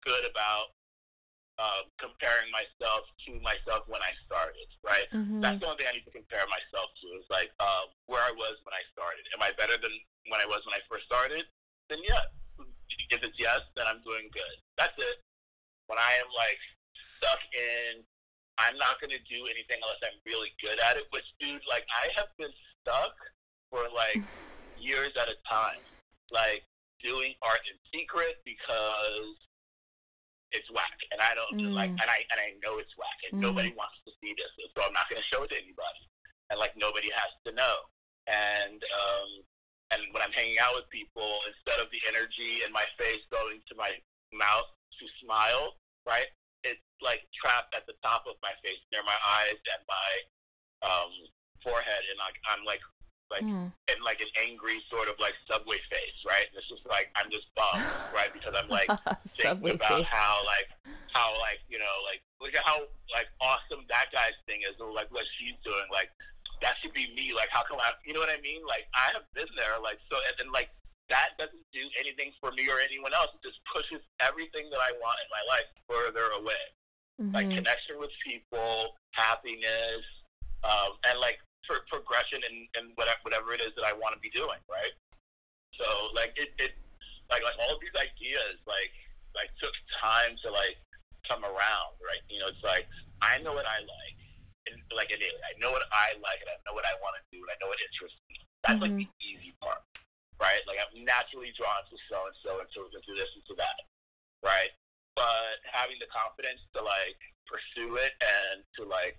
[0.00, 0.72] good about
[1.60, 5.06] um, comparing myself to myself when I started, right?
[5.12, 5.44] Mm-hmm.
[5.44, 8.32] That's the only thing I need to compare myself to is like um, where I
[8.32, 9.28] was when I started.
[9.36, 9.92] Am I better than
[10.32, 11.44] when I was when I first started?
[11.92, 12.26] Then yes.
[13.10, 14.56] If it's yes, then I'm doing good.
[14.76, 15.16] That's it.
[15.86, 16.60] When I am like
[17.18, 18.04] stuck in,
[18.58, 21.06] I'm not going to do anything unless I'm really good at it.
[21.10, 23.14] Which, dude, like I have been stuck
[23.70, 24.22] for like
[24.76, 25.82] years at a time,
[26.32, 26.64] like
[27.02, 29.36] doing art in secret because
[30.52, 32.00] it's whack, and I don't like, Mm.
[32.02, 33.42] and I and I know it's whack, and Mm.
[33.52, 36.02] nobody wants to see this, so I'm not going to show it to anybody,
[36.50, 37.76] and like nobody has to know,
[38.26, 39.28] and um,
[39.92, 43.60] and when I'm hanging out with people, instead of the energy in my face going
[43.68, 43.90] to my
[44.34, 44.68] mouth
[45.00, 46.26] to smile, right?
[46.64, 50.10] It's like trapped at the top of my face, near my eyes and my
[50.84, 51.10] um,
[51.62, 52.80] forehead, and like I'm like
[53.30, 53.68] like Mm.
[53.92, 56.48] in like an angry sort of like subway face, right?
[56.48, 57.84] And it's just like I'm just bummed,
[58.16, 58.32] right?
[58.32, 58.88] Because I'm like
[59.28, 60.06] thinking about face.
[60.08, 60.68] how like
[61.12, 62.80] how like you know like look at how
[63.12, 66.08] like awesome that guy's thing is, or like what she's doing, like
[66.62, 67.32] that should be me.
[67.34, 68.62] Like how come I, you know what I mean?
[68.66, 70.70] Like I have been there, like so, and then like
[71.08, 73.32] that doesn't do anything for me or anyone else.
[73.34, 76.64] It just pushes everything that I want in my life further away
[77.34, 77.56] like Mhm.
[77.56, 80.02] connection with people, happiness,
[80.64, 84.20] um, and like for progression and, and whatever whatever it is that I want to
[84.20, 84.94] be doing, right?
[85.78, 86.72] So like it, it
[87.30, 88.92] like like all of these ideas like
[89.36, 90.80] like took time to like
[91.28, 92.22] come around, right?
[92.28, 92.88] You know, it's like
[93.22, 94.17] I know what I like,
[94.68, 97.24] and like innately, I know what I like, and I know what I want to
[97.32, 98.36] do, and I know what interests me.
[98.66, 99.80] That's like the easy part,
[100.36, 100.62] right?
[100.68, 103.78] Like I'm naturally drawn to so and so and to, to this and to that,
[104.44, 104.72] right?
[105.16, 109.16] But having the confidence to like pursue it and to like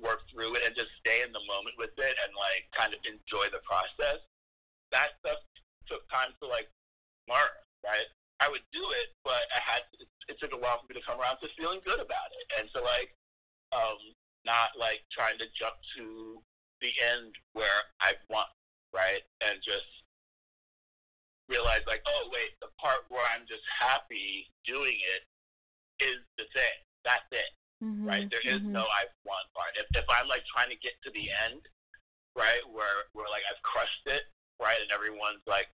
[0.00, 3.00] work through it and just stay in the moment with it and like kind of
[3.04, 4.22] enjoy the process.
[4.94, 5.40] That stuff
[5.90, 6.68] took time to like
[7.28, 8.08] learn, right?
[8.40, 11.04] I would do it, but I had it, it took a while for me to
[11.06, 13.10] come around to feeling good about it and to like
[13.72, 13.98] um
[14.44, 16.42] not like trying to jump to
[16.80, 18.48] the end where I want,
[18.94, 19.20] right?
[19.46, 19.86] And just
[21.48, 25.22] realize like, oh wait, the part where I'm just happy doing it
[26.04, 26.78] is the thing.
[27.04, 27.50] That's it
[27.82, 28.06] Mhm.
[28.06, 28.30] right?
[28.30, 28.72] There is Mhm.
[28.72, 29.76] no I've won part.
[29.76, 31.68] If, if I'm like trying to get to the end,
[32.36, 34.22] right, where where like I've crushed it,
[34.60, 35.68] right, and everyone's like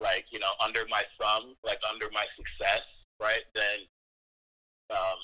[0.00, 2.82] like you know under my thumb, like under my success,
[3.20, 3.80] right, then
[4.90, 5.18] um,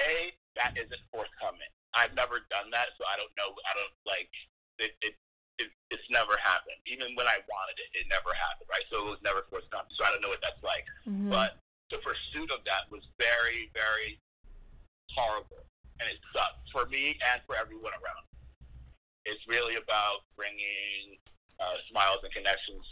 [0.00, 1.68] a that isn't forthcoming.
[1.94, 3.50] I've never done that, so I don't know.
[3.66, 4.30] I don't like
[4.78, 4.92] it.
[5.02, 5.14] it
[5.60, 6.80] it, it's never happened.
[6.86, 8.80] Even when I wanted it, it never happened, right?
[8.88, 9.92] So it was never forthcoming.
[9.98, 11.28] So I don't know what that's like Mhm.
[11.28, 11.58] but
[11.90, 14.18] the pursuit of that was very, very
[15.18, 15.66] horrible,
[16.00, 18.24] and it sucked for me and for everyone around.
[19.26, 21.18] It's really about bringing
[21.60, 22.86] uh, smiles and connections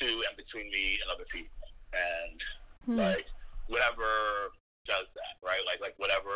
[0.00, 2.40] to and between me and other people, and
[2.86, 2.96] Hmm.
[2.96, 3.26] like
[3.66, 4.08] whatever
[4.86, 5.60] does that, right?
[5.66, 6.30] Like like whatever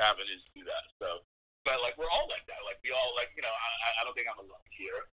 [0.00, 0.84] avenues do that.
[1.00, 1.26] So,
[1.64, 2.60] but like we're all like that.
[2.64, 5.08] Like we all like you know I I- don't think I'm alone here.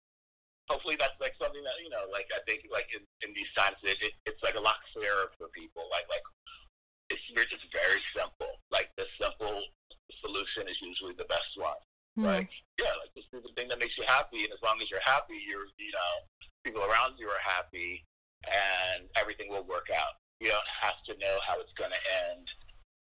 [0.69, 3.77] Hopefully that's like something that you know like I think like in, in these times
[3.85, 5.85] it, it it's like a lot clearer for people.
[5.93, 6.25] Like like
[7.09, 8.49] it's it's very simple.
[8.73, 9.61] Like the simple
[10.23, 11.79] solution is usually the best one.
[12.17, 12.25] Hmm.
[12.25, 12.49] Like
[12.81, 15.03] yeah, like just do the thing that makes you happy, and as long as you're
[15.05, 16.13] happy, you're you know
[16.63, 18.03] people around you are happy,
[18.45, 20.17] and everything will work out.
[20.39, 22.47] You don't have to know how it's going to end.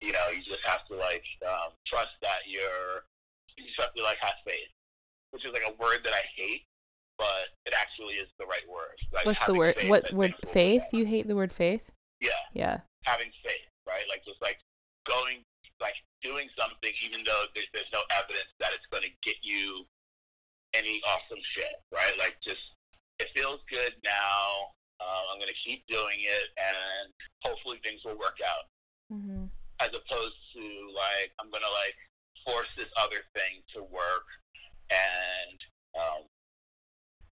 [0.04, 3.08] You know, you just have to like um, trust that you're.
[3.56, 4.68] You just have to like have faith,
[5.30, 6.66] which is like a word that I hate,
[7.16, 8.98] but it actually is the right word.
[9.14, 9.76] Like What's the word?
[9.86, 10.34] What word?
[10.34, 10.82] things will work Faith?
[10.92, 11.90] You hate the word faith?
[12.20, 12.80] Yeah, Yeah.
[13.04, 14.04] having faith, right?
[14.08, 14.58] Like just like
[15.08, 15.40] going,
[15.80, 19.86] like doing something, even though there's, there's no evidence that it's going to get you
[20.74, 22.12] any awesome shit, right?
[22.18, 22.60] Like just
[23.20, 24.74] it feels good now.
[25.00, 27.12] Uh, I'm going to keep doing it, and
[27.44, 28.64] hopefully things will work out.
[29.12, 29.46] Mm-hmm.
[29.84, 30.64] As opposed to
[30.96, 31.98] like I'm to like
[32.40, 34.24] force this other thing to work,
[34.88, 35.58] and
[35.92, 36.24] um,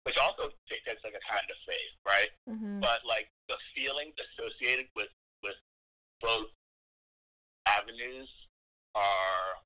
[0.07, 2.31] which also takes like a kind of faith, right?
[2.47, 2.79] Mm-hmm.
[2.79, 5.11] But like the feelings associated with
[5.43, 5.59] with
[6.23, 6.47] both
[7.67, 8.31] avenues
[8.95, 9.59] are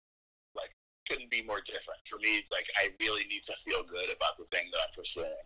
[0.57, 0.73] like
[1.05, 2.01] couldn't be more different.
[2.09, 5.45] For me, like I really need to feel good about the thing that I'm pursuing,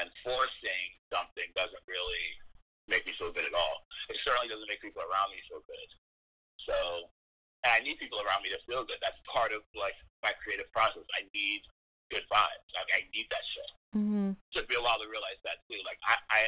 [0.00, 2.26] and forcing something doesn't really
[2.88, 3.84] make me feel good at all.
[4.08, 5.88] It certainly doesn't make people around me feel good.
[6.68, 7.08] So,
[7.64, 9.00] and I need people around me to feel good.
[9.00, 11.02] That's part of like my creative process.
[11.16, 11.64] I need
[12.12, 12.68] good vibes.
[12.76, 13.70] Like I need that shit.
[13.96, 14.36] Mm-hmm.
[14.52, 15.80] Took me a while to realize that too.
[15.88, 16.40] Like I, I,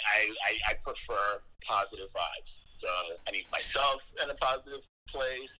[0.44, 2.52] I, I prefer positive vibes.
[2.84, 2.90] So
[3.24, 4.80] I need myself in a positive
[5.12, 5.52] place,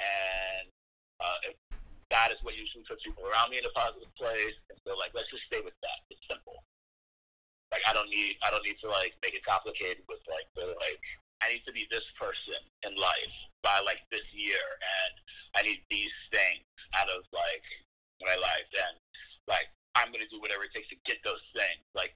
[0.00, 0.68] and
[1.20, 1.52] uh,
[2.08, 4.56] that is what usually puts people around me in a positive place.
[4.72, 5.98] And so like let's just stay with that.
[6.08, 6.64] It's simple.
[7.72, 10.76] Like I don't need I don't need to like make it complicated with like the
[10.80, 11.04] like
[11.42, 15.14] I need to be this person in life by like this year, and
[15.58, 16.64] I need these things
[16.94, 17.66] out of like
[18.22, 18.96] my life, and
[19.50, 19.66] like
[19.98, 21.82] I'm gonna do whatever it takes to get those things.
[21.94, 22.14] Like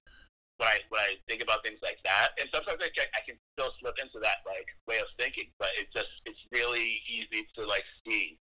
[0.58, 3.36] when I when I think about things like that, and sometimes I can, I can
[3.58, 7.66] still slip into that like way of thinking, but it's just it's really easy to
[7.66, 8.38] like see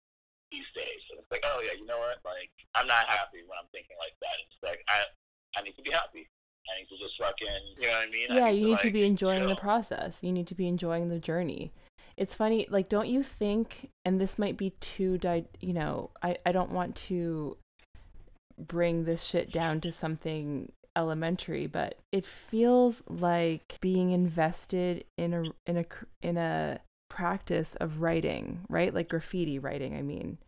[0.52, 1.02] these days.
[1.10, 2.20] And it's like, oh yeah, you know what?
[2.22, 4.36] Like I'm not happy when I'm thinking like that.
[4.46, 5.08] It's like I
[5.56, 6.28] I need to be happy.
[6.70, 7.46] I need to just fucking,
[7.76, 8.26] you know what I mean?
[8.30, 10.18] Yeah, I need you to, need like, to be enjoying the process.
[10.22, 11.72] You need to be enjoying the journey.
[12.16, 13.90] It's funny, like, don't you think?
[14.04, 17.56] And this might be too, di- you know, I I don't want to
[18.58, 25.42] bring this shit down to something elementary, but it feels like being invested in a
[25.66, 25.84] in a
[26.22, 26.78] in a
[27.10, 28.94] practice of writing, right?
[28.94, 30.38] Like graffiti writing, I mean.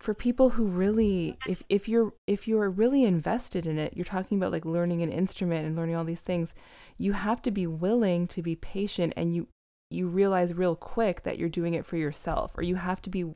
[0.00, 4.38] For people who really if if you're if you're really invested in it, you're talking
[4.38, 6.54] about like learning an instrument and learning all these things,
[6.96, 9.46] you have to be willing to be patient and you
[9.90, 13.26] you realize real quick that you're doing it for yourself or you have to be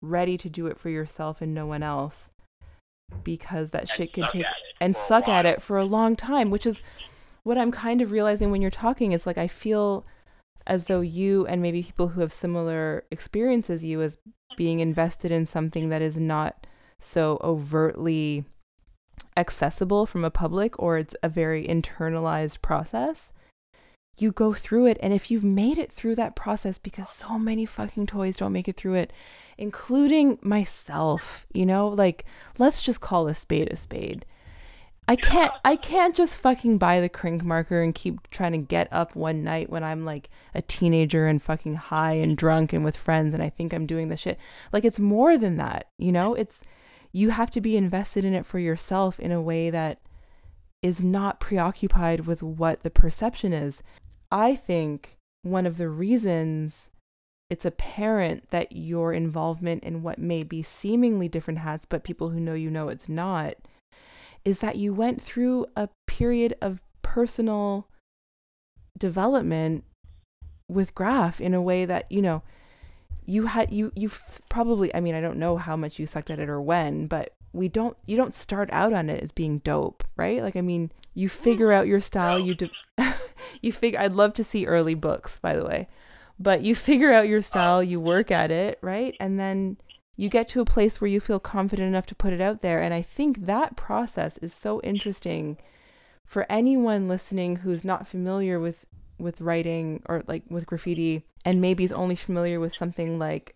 [0.00, 2.30] ready to do it for yourself and no one else
[3.22, 4.46] because that shit can take
[4.80, 6.82] and suck at it for a long time, which is
[7.42, 10.04] what I'm kind of realizing when you're talking is like I feel
[10.66, 14.18] as though you and maybe people who have similar experiences you as
[14.56, 16.66] being invested in something that is not
[16.98, 18.44] so overtly
[19.36, 23.30] accessible from a public or it's a very internalized process
[24.16, 24.98] you go through it.
[25.00, 28.68] And if you've made it through that process because so many fucking toys don't make
[28.68, 29.12] it through it
[29.56, 32.24] including myself you know like
[32.58, 34.24] let's just call a spade a spade
[35.08, 38.88] i can't i can't just fucking buy the Krink marker and keep trying to get
[38.90, 42.96] up one night when i'm like a teenager and fucking high and drunk and with
[42.96, 44.38] friends and i think i'm doing the shit.
[44.72, 46.34] Like it's more than that you know?
[46.34, 46.62] It's
[47.12, 50.00] you have to be invested in it for yourself in a way that
[50.82, 53.82] is not preoccupied with what the perception is.
[54.30, 56.88] I think one of the reasons
[57.50, 62.40] it's apparent that your involvement in what may be seemingly different hats, but people who
[62.40, 63.54] know you know it's not,
[64.44, 67.88] is that you went through a period of personal
[68.98, 69.84] development
[70.68, 72.42] with graph in a way that, you know,
[73.26, 74.10] you had you you
[74.48, 77.32] probably I mean I don't know how much you sucked at it or when, but
[77.52, 80.42] we don't you don't start out on it as being dope, right?
[80.42, 81.32] Like I mean, you mm.
[81.32, 82.70] figure out your style, you de-
[83.62, 85.86] you figure I'd love to see early books, by the way.
[86.38, 89.16] But you figure out your style, you work at it, right?
[89.20, 89.78] And then
[90.16, 92.80] you get to a place where you feel confident enough to put it out there.
[92.80, 95.58] And I think that process is so interesting
[96.24, 98.86] for anyone listening who's not familiar with
[99.18, 103.54] with writing or like with graffiti and maybe is only familiar with something like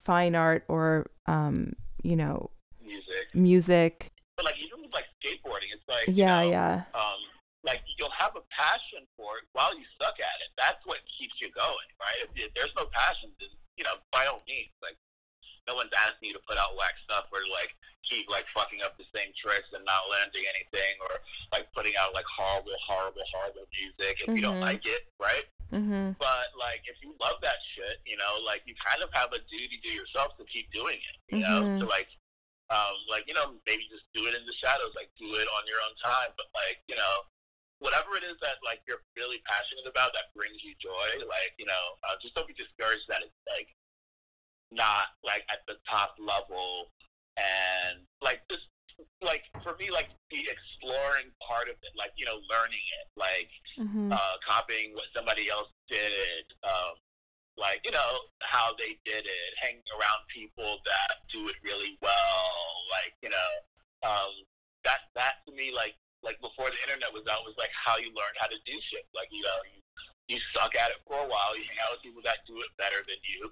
[0.00, 1.72] fine art or um,
[2.02, 2.50] you know,
[2.82, 3.26] music.
[3.34, 4.12] Music.
[4.36, 6.82] But like even with like skateboarding, it's like yeah, you know, yeah.
[6.94, 7.20] Um,
[7.64, 10.50] like you'll have a passion for it while you suck at it.
[10.56, 12.18] That's what keeps you going, right?
[12.22, 14.96] If, if there's no passion, then you know, by all means, like
[15.66, 17.74] no one's asking you to put out whack stuff or like
[18.06, 21.18] keep like fucking up the same tricks and not landing anything or
[21.50, 24.38] like putting out like horrible, horrible, horrible music if mm-hmm.
[24.38, 24.70] you don't mm-hmm.
[24.70, 25.46] like it, right?
[25.74, 26.14] Mm-hmm.
[26.22, 29.42] But like if you love that shit, you know, like you kind of have a
[29.50, 31.50] duty to yourself to keep doing it, you mm-hmm.
[31.50, 32.08] know, to like
[32.70, 35.62] um, like you know maybe just do it in the shadows, like do it on
[35.66, 37.14] your own time, but like you know
[37.78, 41.66] whatever it is that like you're really passionate about that brings you joy, like you
[41.66, 43.70] know, uh, just don't be discouraged that it's like
[44.72, 46.90] not like at the top level,
[47.36, 48.66] and like just
[49.22, 53.50] like for me, like the exploring part of it, like you know, learning it, like
[53.78, 54.12] mm-hmm.
[54.12, 56.96] uh, copying what somebody else did, um,
[57.56, 58.12] like you know
[58.42, 62.52] how they did it, hanging around people that do it really well,
[62.90, 63.50] like you know,
[64.04, 64.32] um,
[64.84, 68.08] that that to me, like like before the internet was out, was like how you
[68.12, 69.06] learned how to do shit.
[69.14, 69.80] Like you know, you
[70.28, 72.70] you suck at it for a while, you hang out with people that do it
[72.76, 73.50] better than you,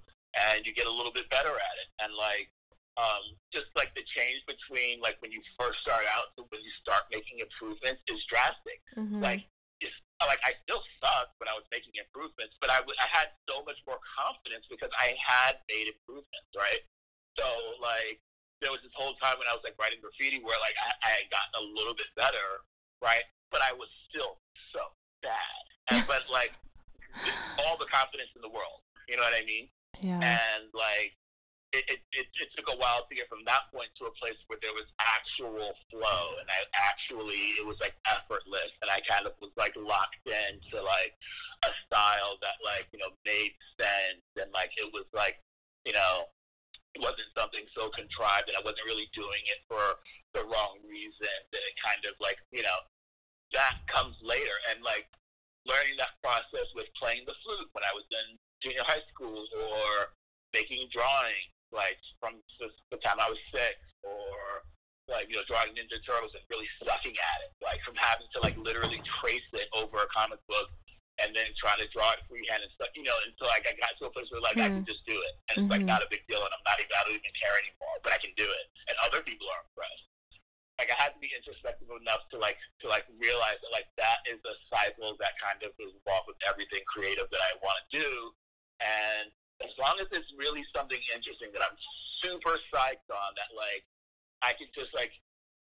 [0.51, 2.51] and you get a little bit better at it, and like
[2.95, 6.71] um, just like the change between like when you first start out to when you
[6.79, 8.79] start making improvements is drastic.
[8.95, 9.19] Mm-hmm.
[9.19, 9.43] Like,
[9.83, 13.35] just, like I still sucked when I was making improvements, but I, w- I had
[13.51, 16.83] so much more confidence because I had made improvements, right?
[17.35, 17.47] So
[17.83, 18.23] like
[18.63, 21.11] there was this whole time when I was like writing graffiti where like I, I
[21.19, 22.63] had gotten a little bit better,
[23.03, 23.27] right?
[23.51, 24.39] But I was still
[24.71, 24.87] so
[25.19, 26.55] bad, and, but like
[27.67, 29.67] all the confidence in the world, you know what I mean?
[30.01, 30.21] Yeah.
[30.21, 31.15] And like
[31.75, 34.39] it, it, it, it, took a while to get from that point to a place
[34.47, 39.27] where there was actual flow and I actually it was like effortless and I kind
[39.27, 41.19] of was like locked into like
[41.67, 45.43] a style that like you know made sense and like it was like
[45.83, 46.31] you know
[46.95, 49.99] it wasn't something so contrived and I wasn't really doing it for
[50.39, 52.81] the wrong reason that it kind of like you know
[53.51, 55.11] that comes later and like
[55.67, 59.93] learning that process with playing the flute when I was in junior high school or
[60.57, 64.63] making drawings like from the time I was six, or
[65.11, 68.39] like you know drawing Ninja Turtles and really sucking at it, like from having to
[68.41, 70.71] like literally trace it over a comic book
[71.23, 73.95] and then trying to draw it freehand and stuff, you know, until like I got
[74.03, 74.71] to a place where like mm-hmm.
[74.71, 75.75] I can just do it, and it's mm-hmm.
[75.75, 78.15] like not a big deal, and I'm not even I don't even care anymore, but
[78.15, 80.07] I can do it, and other people are impressed.
[80.79, 84.27] Like I had to be introspective enough to like to like realize that like that
[84.27, 87.87] is a cycle that kind of is involved with everything creative that I want to
[87.95, 88.35] do,
[88.83, 89.31] and
[89.63, 91.79] as long as it's really something interesting that I'm
[92.25, 93.85] super psyched on, that like
[94.43, 95.13] I can just like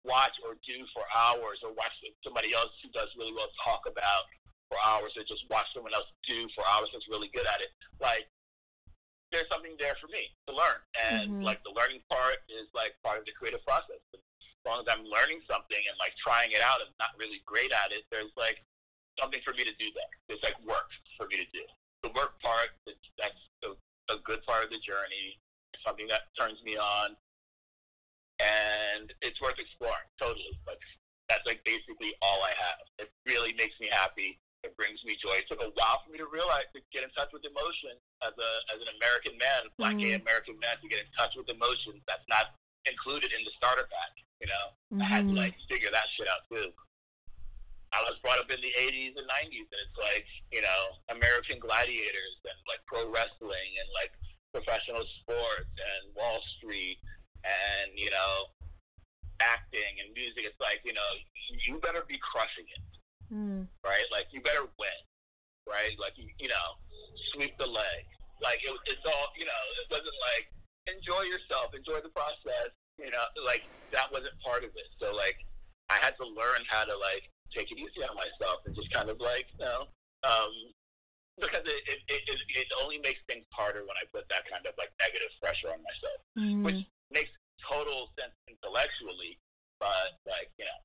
[0.04, 1.94] watch or do for hours, or watch
[2.24, 4.28] somebody else who does really well talk about
[4.68, 7.72] for hours, or just watch someone else do for hours that's really good at it.
[8.04, 8.28] Like
[9.32, 10.80] there's something there for me to learn,
[11.12, 11.48] and mm-hmm.
[11.48, 14.00] like the learning part is like part of the creative process.
[14.12, 17.40] But as long as I'm learning something and like trying it out and not really
[17.48, 18.60] great at it, there's like
[19.16, 20.14] something for me to do there.
[20.28, 21.64] There's like work for me to do
[22.08, 22.72] the work part,
[23.20, 23.76] that's a,
[24.14, 25.36] a good part of the journey,
[25.86, 27.16] something that turns me on,
[28.40, 30.56] and it's worth exploring totally.
[30.64, 30.80] Like
[31.28, 32.80] that's like basically all I have.
[33.00, 34.40] It really makes me happy.
[34.64, 35.36] It brings me joy.
[35.38, 38.32] It took a while for me to realize to get in touch with emotion as
[38.32, 40.08] a as an American man, black mm-hmm.
[40.08, 42.00] gay American man, to get in touch with emotions.
[42.08, 42.56] That's not
[42.88, 44.14] included in the starter pack.
[44.40, 45.02] You know, mm-hmm.
[45.04, 46.72] I had to like figure that shit out too.
[47.98, 51.58] I was brought up in the 80s and 90s, and it's like, you know, American
[51.58, 54.14] Gladiators and like pro wrestling and like
[54.54, 56.98] professional sports and Wall Street
[57.46, 58.54] and, you know,
[59.42, 60.46] acting and music.
[60.46, 61.10] It's like, you know,
[61.66, 62.86] you better be crushing it,
[63.34, 63.68] mm.
[63.86, 64.08] right?
[64.12, 65.00] Like, you better win,
[65.68, 65.94] right?
[66.00, 66.68] Like, you, you know,
[67.34, 68.04] sweep the leg.
[68.42, 70.46] Like, it, it's all, you know, it wasn't like,
[70.90, 74.90] enjoy yourself, enjoy the process, you know, like, that wasn't part of it.
[75.02, 75.38] So, like,
[75.90, 79.10] I had to learn how to, like, take it easy on myself and just kind
[79.10, 79.90] of like, you know,
[80.22, 80.54] um,
[81.42, 84.74] because it, it, it, it only makes things harder when I put that kind of
[84.78, 86.64] like negative pressure on myself, mm-hmm.
[86.64, 89.38] which makes total sense intellectually,
[89.82, 90.80] but like, you know,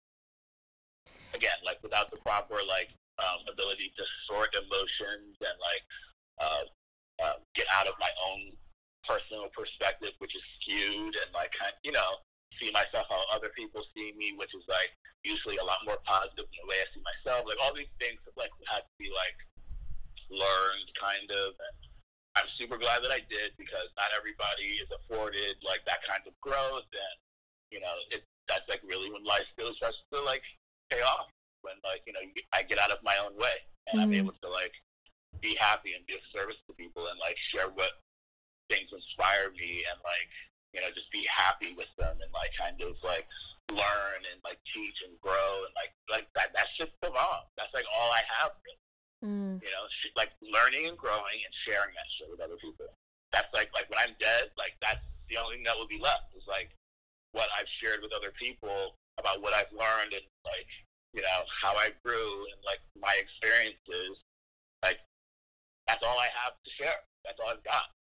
[1.37, 5.85] again, like without the proper like um, ability to sort emotions and like
[6.41, 6.65] uh,
[7.25, 8.53] uh, get out of my own
[9.09, 12.21] personal perspective, which is skewed and like, kind, you know,
[12.61, 14.93] see myself how other people see me, which is like
[15.25, 17.47] usually a lot more positive than the way I see myself.
[17.47, 19.39] Like all these things like had to be like
[20.33, 21.77] learned kind of and
[22.33, 26.33] I'm super glad that I did because not everybody is afforded like that kind of
[26.41, 27.17] growth and
[27.69, 30.43] you know, it that's like really when life really starts to like
[30.91, 31.29] pay off
[31.63, 32.21] when like, you know,
[32.53, 33.57] I get out of my own way
[33.93, 34.09] and mm-hmm.
[34.09, 34.73] I'm able to like
[35.41, 38.03] be happy and be of service to people and like share what
[38.71, 40.33] things inspire me and like
[40.73, 43.29] you know, just be happy with them and like kind of like
[43.73, 47.49] learn and like teach and grow and like like that that's just the bomb.
[47.57, 48.53] That's like all I have.
[48.65, 48.81] Really.
[49.23, 49.63] Mm.
[49.63, 49.85] You know,
[50.17, 52.91] like learning and growing and sharing that shit with other people.
[53.31, 56.33] That's like like when I'm dead, like that's the only thing that will be left
[56.37, 56.75] is like
[57.33, 60.69] what I've shared with other people about what I've learned and like
[61.13, 64.19] you know how I grew and like my experiences.
[64.83, 64.99] Like
[65.87, 66.99] that's all I have to share.
[67.25, 67.93] That's all I've got.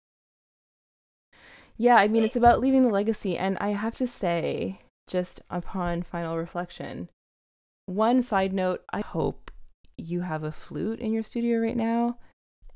[1.80, 3.38] Yeah, I mean, it's about leaving the legacy.
[3.38, 7.08] And I have to say, just upon final reflection,
[7.86, 9.50] one side note I hope
[9.96, 12.18] you have a flute in your studio right now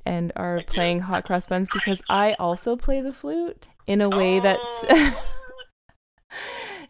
[0.07, 4.41] and are playing hot cross buns because I also play the flute in a way
[4.41, 4.85] that's.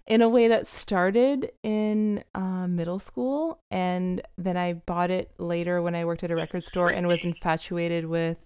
[0.07, 5.83] in a way that started in uh, middle school, and then I bought it later
[5.83, 8.39] when I worked at a record store and was infatuated with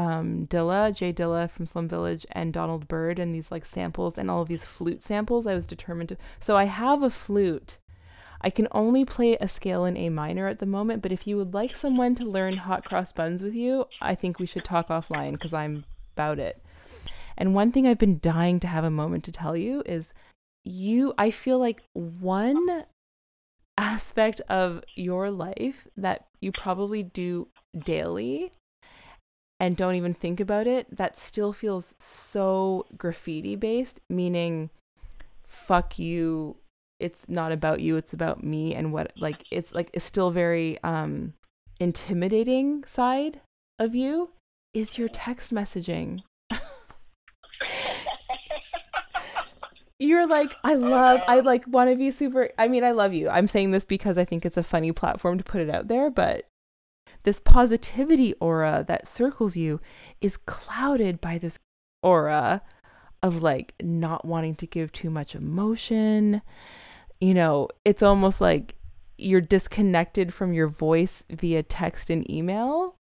[0.00, 4.30] um, Dilla, Jay Dilla from Slum Village, and Donald Byrd, and these like samples and
[4.30, 5.46] all of these flute samples.
[5.46, 6.16] I was determined to.
[6.38, 7.76] So I have a flute.
[8.40, 11.36] I can only play a scale in A minor at the moment, but if you
[11.36, 14.88] would like someone to learn hot cross buns with you, I think we should talk
[14.88, 15.84] offline because I'm
[16.14, 16.62] about it.
[17.36, 20.14] And one thing I've been dying to have a moment to tell you is
[20.64, 22.84] you, I feel like one
[23.76, 27.48] aspect of your life that you probably do
[27.84, 28.52] daily
[29.60, 34.70] and don't even think about it, that still feels so graffiti based, meaning
[35.46, 36.56] fuck you.
[36.98, 40.82] It's not about you, it's about me and what like it's like it's still very
[40.82, 41.34] um
[41.78, 43.40] intimidating side
[43.78, 44.30] of you
[44.74, 46.22] is your text messaging.
[49.98, 52.48] You're like, I love, I like want to be super.
[52.56, 53.28] I mean, I love you.
[53.28, 56.10] I'm saying this because I think it's a funny platform to put it out there,
[56.10, 56.46] but
[57.24, 59.80] this positivity aura that circles you
[60.20, 61.58] is clouded by this
[62.02, 62.62] aura
[63.22, 66.42] of like not wanting to give too much emotion.
[67.20, 68.76] You know, it's almost like
[69.18, 72.96] you're disconnected from your voice via text and email.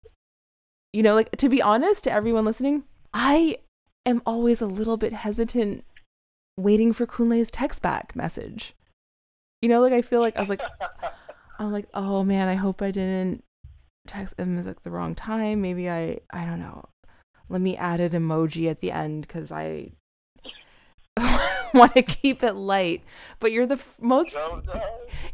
[0.92, 3.58] You know, like to be honest to everyone listening, I
[4.06, 5.86] am always a little bit hesitant
[6.58, 8.76] waiting for Kunle's text back message.
[9.62, 10.62] You know, like I feel like I was like
[11.60, 13.44] I'm like, oh man, I hope I didn't
[14.10, 15.62] text him at like the wrong time.
[15.62, 16.84] Maybe I I don't know.
[17.48, 19.92] Let me add an emoji at the end because I
[21.74, 23.04] want to keep it light.
[23.40, 24.36] But you're the f- most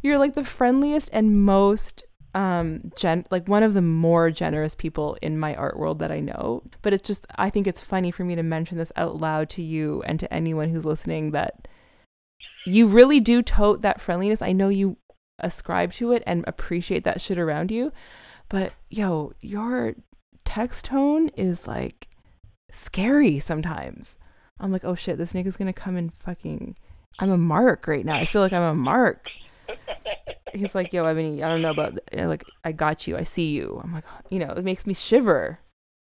[0.02, 2.04] you're like the friendliest and most
[2.34, 6.20] um gen like one of the more generous people in my art world that I
[6.20, 6.62] know.
[6.82, 9.62] But it's just I think it's funny for me to mention this out loud to
[9.62, 11.66] you and to anyone who's listening that
[12.66, 14.42] you really do tote that friendliness.
[14.42, 14.98] I know you
[15.38, 17.92] ascribe to it and appreciate that shit around you.
[18.48, 19.94] But yo, your
[20.44, 22.08] text tone is like
[22.70, 24.16] scary sometimes.
[24.58, 26.76] I'm like, oh shit, this nigga's gonna come and fucking.
[27.18, 28.16] I'm a mark right now.
[28.16, 29.30] I feel like I'm a mark.
[30.52, 33.16] He's like, yo, I mean, I don't know about like, I got you.
[33.16, 33.80] I see you.
[33.82, 35.58] I'm like, you know, it makes me shiver.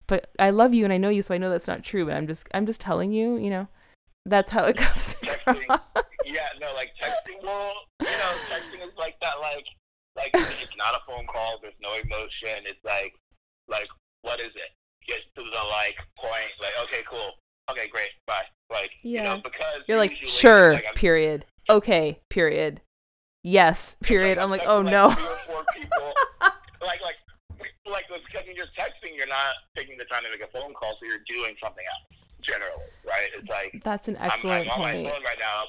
[0.07, 2.05] But I love you and I know you, so I know that's not true.
[2.05, 3.67] But I'm just, I'm just telling you, you know,
[4.25, 5.79] that's how it comes across.
[6.25, 7.43] yeah, no, like texting.
[7.43, 9.39] Well, you know, texting is like that.
[9.39, 9.67] Like
[10.15, 11.59] like it's not a phone call.
[11.61, 12.65] There's no emotion.
[12.65, 13.13] It's like,
[13.67, 13.87] like
[14.21, 14.71] what is it?
[15.07, 16.51] Get to the like point.
[16.61, 17.31] Like okay, cool.
[17.71, 18.09] Okay, great.
[18.27, 18.43] Bye.
[18.71, 19.21] Like yeah.
[19.21, 20.73] you know because you're like sure.
[20.73, 21.45] Like, period.
[21.69, 22.19] Okay.
[22.29, 22.81] Period.
[23.43, 23.95] Yes.
[24.03, 24.37] Period.
[24.37, 25.07] Like, I'm like, oh like no.
[26.81, 27.15] like like
[27.89, 30.91] like because when you're texting, you're not taking the time to make a phone call,
[30.91, 32.19] so you're doing something else.
[32.41, 33.29] Generally, right?
[33.35, 35.03] It's like that's an excellent I'm, I'm point.
[35.03, 35.63] my phone right now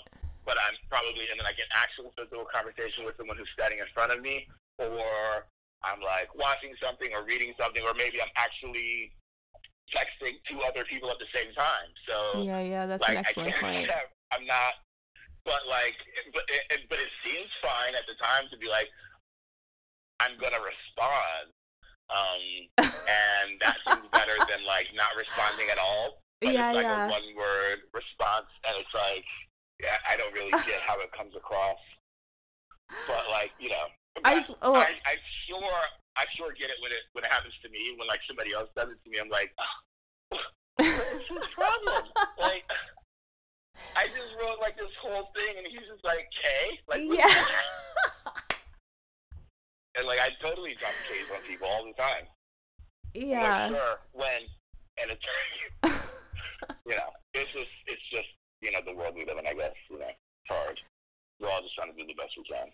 [0.46, 4.12] but I'm probably in like an actual physical conversation with someone who's standing in front
[4.12, 4.46] of me,
[4.78, 5.48] or
[5.82, 9.12] I'm like watching something or reading something, or maybe I'm actually
[9.92, 11.88] texting two other people at the same time.
[12.08, 13.90] So yeah, yeah, that's like, an excellent point.
[14.32, 14.74] I'm not,
[15.44, 15.96] but like,
[16.32, 18.88] but it, but it seems fine at the time to be like,
[20.20, 21.52] I'm gonna respond,
[22.10, 22.42] um,
[23.48, 26.22] and that seems better than like not responding at all.
[26.40, 27.06] But yeah, it's like yeah.
[27.06, 29.24] a one word response, and it's like
[30.08, 31.78] I don't really get how it comes across.
[33.08, 33.86] But like, you know,
[34.24, 35.16] I, oh, I, I
[35.48, 35.80] sure,
[36.16, 37.94] I sure get it when it when it happens to me.
[37.98, 40.38] When like somebody else does it to me, I'm like, oh,
[40.76, 42.04] what's his problem?
[42.40, 42.70] like,
[43.96, 47.44] I just wrote like this whole thing, and he's just like, "K," like, yeah.
[49.98, 52.26] and like, I totally drop K's on people all the time.
[53.14, 53.68] Yeah.
[53.68, 54.40] Like, sure, when,
[55.02, 55.26] and it's,
[56.86, 58.28] you know, it's just, it's just
[58.64, 60.16] you know, the world we live in, I guess, you know, it's
[60.48, 60.80] hard.
[61.40, 62.68] We're all just trying to do the best we can.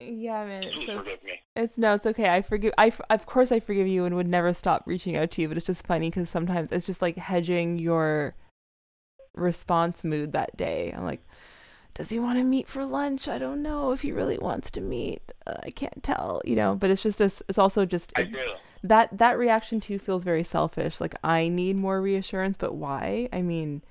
[0.00, 0.64] Yeah, man.
[0.72, 1.40] Please so, forgive me.
[1.54, 2.28] It's no, it's okay.
[2.28, 2.74] I forgive.
[2.76, 5.48] I of course I forgive you and would never stop reaching out to you.
[5.48, 8.34] But it's just funny because sometimes it's just like hedging your
[9.34, 10.92] response mood that day.
[10.94, 11.26] I'm like,
[11.94, 13.26] does he want to meet for lunch?
[13.26, 15.32] I don't know if he really wants to meet.
[15.46, 16.74] Uh, I can't tell, you know.
[16.74, 17.42] But it's just this.
[17.48, 18.12] It's also just
[18.82, 21.00] that that reaction too feels very selfish.
[21.00, 23.30] Like I need more reassurance, but why?
[23.32, 23.82] I mean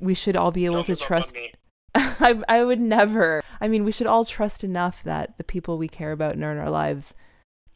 [0.00, 1.36] we should all be able Don't to trust.
[1.94, 3.42] I, I would never.
[3.60, 6.58] I mean, we should all trust enough that the people we care about and in
[6.58, 7.14] our lives,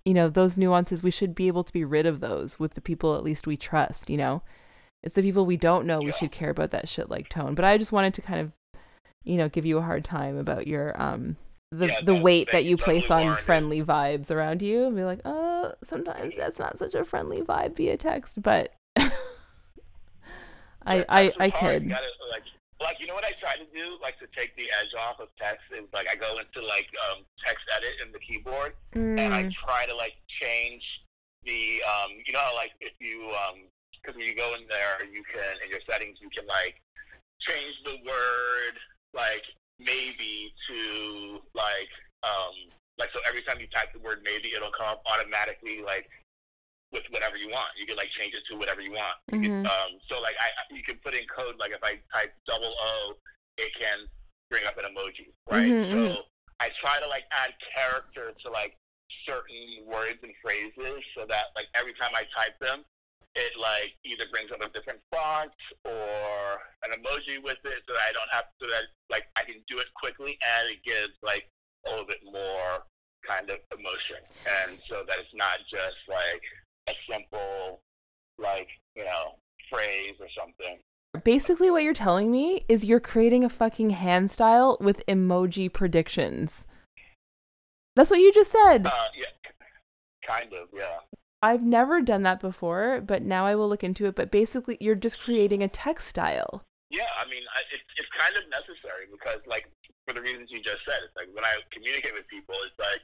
[0.04, 2.80] you know, those nuances, we should be able to be rid of those with the
[2.80, 4.42] people at least we trust, you know?
[5.02, 7.54] It's the people we don't know we should care about that shit like tone.
[7.54, 8.52] But I just wanted to kind of,
[9.22, 11.36] you know, give you a hard time about your, um,
[11.70, 15.20] the, yeah, the weight that you place on friendly vibes around you and be like,
[15.24, 18.72] oh, sometimes that's not such a friendly vibe via text, but
[20.88, 21.48] I I I.
[21.50, 22.48] Gotta, like,
[22.80, 25.28] like you know what I try to do, like to take the edge off of
[25.40, 29.18] text is like I go into like um, text edit in the keyboard mm.
[29.20, 29.52] and I mm.
[29.52, 30.82] try to like change
[31.44, 35.22] the um, you know like if you um because when you go in there you
[35.24, 36.80] can in your settings you can like
[37.40, 38.74] change the word
[39.14, 39.42] like
[39.78, 41.90] maybe to like
[42.22, 42.54] um
[42.98, 46.08] like so every time you type the word maybe it'll come up automatically like
[46.92, 47.68] with whatever you want.
[47.76, 49.16] You can like change it to whatever you want.
[49.30, 49.42] Mm-hmm.
[49.42, 52.32] You can, um, so like I, you can put in code like if I type
[52.46, 53.14] double O,
[53.58, 53.98] it can
[54.50, 55.68] bring up an emoji, right?
[55.68, 55.92] Mm-hmm.
[55.92, 56.20] So mm-hmm.
[56.60, 58.76] I try to like add character to like
[59.28, 62.84] certain words and phrases so that like every time I type them,
[63.34, 65.52] it like either brings up a different font
[65.84, 69.42] or an emoji with it so that I don't have to so that like I
[69.42, 71.46] can do it quickly and it gives like
[71.86, 72.84] a little bit more
[73.28, 74.16] kind of emotion
[74.64, 76.42] and so that it's not just like
[76.88, 77.80] a simple,
[78.38, 79.36] like, you know,
[79.70, 80.78] phrase or something.
[81.24, 86.66] Basically, what you're telling me is you're creating a fucking hand style with emoji predictions.
[87.96, 88.86] That's what you just said.
[88.86, 89.24] Uh, yeah,
[90.26, 90.98] kind of, yeah.
[91.42, 94.14] I've never done that before, but now I will look into it.
[94.14, 96.62] But basically, you're just creating a text style.
[96.90, 99.68] Yeah, I mean, it, it's kind of necessary because, like,
[100.06, 103.02] for the reasons you just said, it's like when I communicate with people, it's like,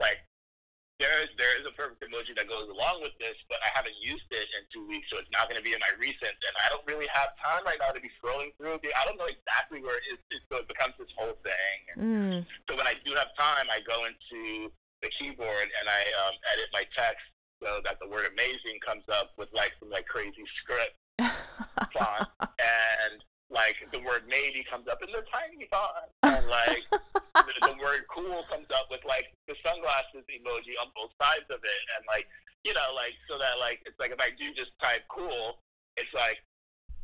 [0.00, 0.18] like
[0.98, 3.96] there is there is a perfect emoji that goes along with this, but I haven't
[4.00, 6.54] used it in two weeks, so it's not going to be in my recent, and
[6.64, 8.80] I don't really have time right now to be scrolling through.
[8.80, 11.78] I don't know exactly where it is, so it becomes this whole thing.
[12.00, 12.36] Mm.
[12.68, 14.72] So when I do have time, I go into
[15.04, 17.24] the keyboard and I um, edit my text
[17.60, 20.96] so that the word "amazing" comes up with like some like crazy script
[21.92, 23.20] font, and
[23.50, 28.02] like the word maybe comes up in the tiny font, and like the, the, word
[28.10, 32.26] cool comes up with like the sunglasses emoji on both sides of it, and like
[32.64, 35.58] you know, like so that like it's like if I do just type cool,
[35.96, 36.42] it's like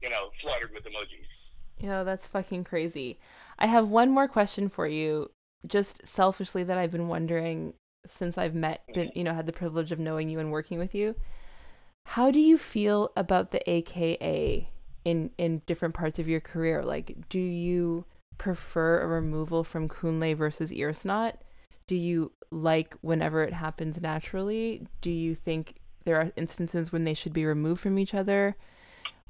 [0.03, 1.31] you know flooded with emojis.
[1.79, 3.19] Yeah, that's fucking crazy.
[3.59, 5.31] I have one more question for you,
[5.67, 7.75] just selfishly that I've been wondering
[8.07, 9.19] since I've met, been, mm-hmm.
[9.19, 11.15] you know, had the privilege of knowing you and working with you.
[12.07, 14.69] How do you feel about the AKA
[15.05, 16.83] in in different parts of your career?
[16.83, 18.05] Like, do you
[18.39, 21.35] prefer a removal from Kunle versus ear Earsnot?
[21.87, 24.87] Do you like whenever it happens naturally?
[25.01, 28.57] Do you think there are instances when they should be removed from each other?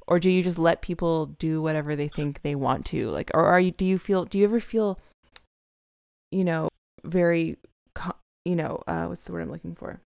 [0.07, 3.09] Or do you just let people do whatever they think they want to?
[3.11, 4.99] Like or are you do you feel do you ever feel
[6.31, 6.69] you know,
[7.05, 7.59] very
[8.45, 10.01] you know, uh what's the word I'm looking for?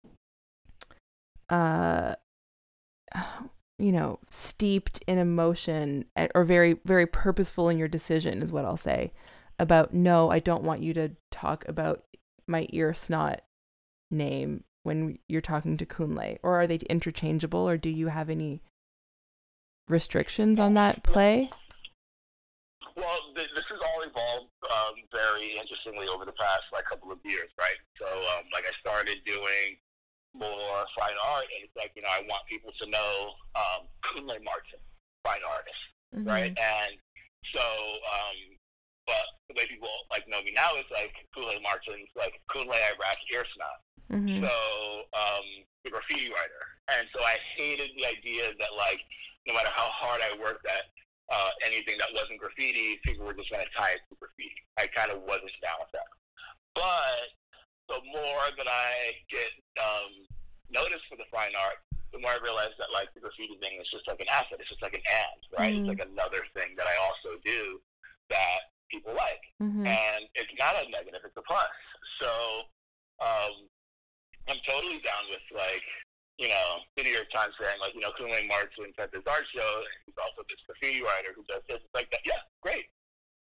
[1.49, 2.15] Uh
[3.79, 6.05] you know, steeped in emotion
[6.35, 9.11] or very, very purposeful in your decision, is what I'll say
[9.59, 12.03] about no, I don't want you to talk about
[12.47, 13.39] my Earsnot
[14.11, 16.37] name when you're talking to Kunle?
[16.43, 18.61] Or are they interchangeable, or do you have any
[19.87, 21.49] restrictions on that play?
[22.95, 27.49] Well, this has all evolved um, very interestingly over the past like couple of years,
[27.59, 27.77] right?
[27.99, 29.77] So, um, like, I started doing
[30.33, 34.37] more fine art, and it's like you know I want people to know um, Kunle
[34.43, 34.81] Martin,
[35.23, 35.83] fine artist,
[36.15, 36.27] mm-hmm.
[36.27, 36.53] right?
[36.53, 36.93] And
[37.53, 38.37] so, um,
[39.05, 43.19] but the way people like know me now is like Kunle Martin's like Kunle IRAK
[43.33, 43.79] Earsnot.
[44.11, 44.43] Mm-hmm.
[44.43, 44.53] So
[45.13, 45.45] um,
[45.85, 46.63] the graffiti writer,
[46.97, 49.01] and so I hated the idea that like
[49.47, 50.85] no matter how hard I worked at
[51.31, 54.55] uh, anything that wasn't graffiti, people were just going to tie it to graffiti.
[54.79, 56.09] I kind of wasn't down with that.
[56.75, 57.27] But
[57.89, 58.91] the more that I
[59.29, 60.11] get um,
[60.69, 61.79] noticed for the fine art,
[62.11, 64.61] the more I realize that like the graffiti thing is just like an asset.
[64.61, 65.73] It's just like an and, right?
[65.73, 65.89] Mm-hmm.
[65.89, 67.81] It's like another thing that I also do
[68.29, 69.85] that people like, mm-hmm.
[69.85, 71.73] and it's not a negative; it's a plus.
[72.21, 72.31] So
[73.19, 73.65] um,
[74.47, 75.83] I'm totally down with like
[76.39, 79.45] you know, the New York Times saying like, you know, Kunle Martin at this art
[79.53, 81.77] show, and he's also this graffiti writer who does this.
[81.77, 82.21] It's like that.
[82.25, 82.89] Yeah, great.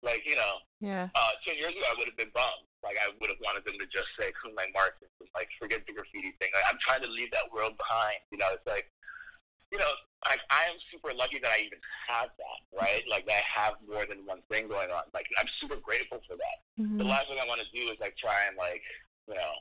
[0.05, 1.09] Like, you know, yeah.
[1.17, 2.69] Uh, ten years ago, I would have been bummed.
[2.85, 5.97] Like, I would have wanted them to just say Kunle Martin and like forget the
[5.97, 6.53] graffiti thing.
[6.53, 8.21] Like, I'm trying to leave that world behind.
[8.29, 8.93] You know, it's like,
[9.73, 9.89] you know,
[10.29, 13.03] like I am super lucky that I even have that, right?
[13.09, 15.05] Like that I have more than one thing going on.
[15.13, 16.57] Like I'm super grateful for that.
[16.81, 16.99] Mm-hmm.
[17.01, 18.85] The last thing I want to do is like try and like,
[19.29, 19.53] you know,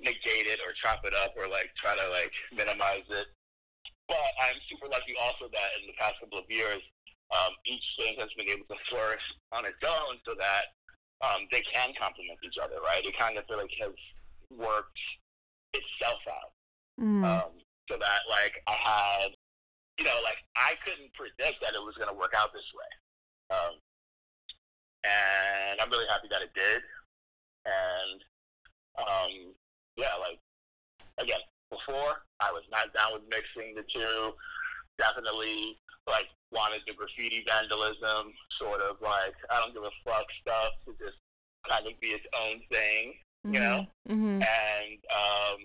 [0.00, 3.28] negate it or chop it up or like try to like minimize it.
[4.08, 6.82] But I'm super lucky also that in the past couple of years,
[7.32, 9.22] um, each thing has been able to flourish
[9.52, 10.76] on its own so that
[11.24, 13.04] um, they can complement each other, right?
[13.04, 13.96] It kind of feel like has
[14.50, 15.00] worked
[15.74, 16.52] itself out.
[17.00, 17.24] Mm.
[17.24, 17.52] Um,
[17.90, 19.28] so that like I had,
[19.98, 22.90] you know, like I couldn't predict that it was going to work out this way.
[23.56, 23.74] Um,
[25.04, 26.82] and I'm really happy that it did.
[27.66, 28.20] And
[28.98, 29.32] um,
[29.96, 30.38] yeah, like
[31.18, 34.34] again, before I was not down with mixing the two.
[34.98, 40.72] Definitely like wanted the graffiti vandalism, sort of like I don't give a fuck stuff
[40.86, 41.18] to just
[41.68, 43.86] kind of be its own thing, you know.
[44.08, 44.40] Mm-hmm.
[44.42, 45.58] And um,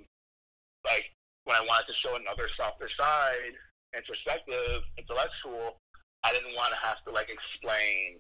[0.86, 1.12] like
[1.46, 3.54] when I wanted to show another softer side,
[3.96, 5.78] introspective, intellectual,
[6.24, 8.20] I didn't want to have to like explain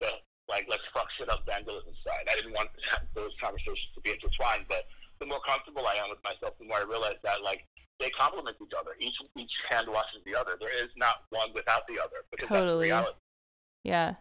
[0.00, 0.10] the
[0.48, 2.26] like let's fuck shit up vandalism side.
[2.30, 2.70] I didn't want
[3.14, 4.86] those conversations to be intertwined, but
[5.18, 7.64] the more comfortable I am with myself, the more I realize that like
[8.00, 8.92] they complement each other.
[8.98, 10.56] Each each hand washes the other.
[10.60, 12.90] There is not one without the other because Totally.
[12.90, 13.20] that's reality.
[13.84, 14.14] Yeah.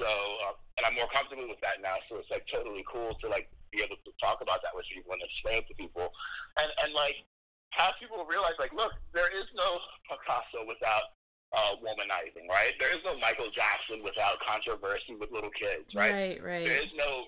[0.00, 1.94] So, uh, and I'm more comfortable with that now.
[2.10, 5.12] So it's like totally cool to like be able to talk about that with people
[5.12, 6.12] and explain it to people.
[6.60, 7.24] And and like
[7.70, 9.78] have people realize like, look, there is no
[10.10, 11.14] Picasso without
[11.54, 12.72] uh, womanizing, right?
[12.78, 16.12] There is no Michael Jackson without controversy with little kids, right?
[16.12, 16.42] Right.
[16.42, 16.66] Right.
[16.66, 17.26] There is no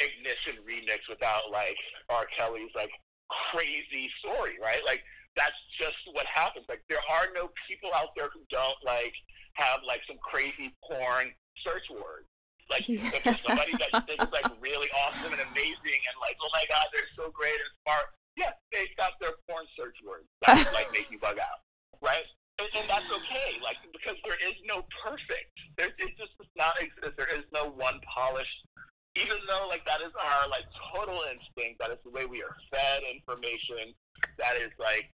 [0.00, 1.76] ignition remix without like
[2.08, 2.24] R.
[2.36, 2.90] Kelly's like
[3.28, 4.80] crazy story, right?
[4.84, 5.02] Like
[5.36, 6.66] that's just what happens.
[6.68, 9.14] Like there are no people out there who don't like
[9.54, 11.32] have like some crazy porn
[11.66, 12.26] search word.
[12.70, 13.02] Like Yeah.
[13.14, 16.50] if there's somebody that you think is like really awesome and amazing and like, oh
[16.52, 18.06] my god, they're so great and smart.
[18.36, 21.60] Yeah, they've got their porn search words that like make you bug out,
[22.00, 22.24] right?
[22.60, 25.50] And, and that's okay, like because there is no perfect.
[25.78, 27.16] There, it just does not exist.
[27.16, 28.58] There is no one polished.
[29.18, 30.64] Even though like that is our like
[30.94, 33.92] total instinct, that is the way we are fed information.
[34.38, 35.10] That is like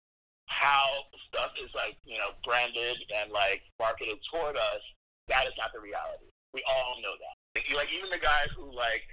[0.53, 4.83] how stuff is like you know branded and like marketed toward us.
[5.27, 6.29] That is not the reality.
[6.53, 7.35] We all know that.
[7.73, 9.07] Like, even the guy who like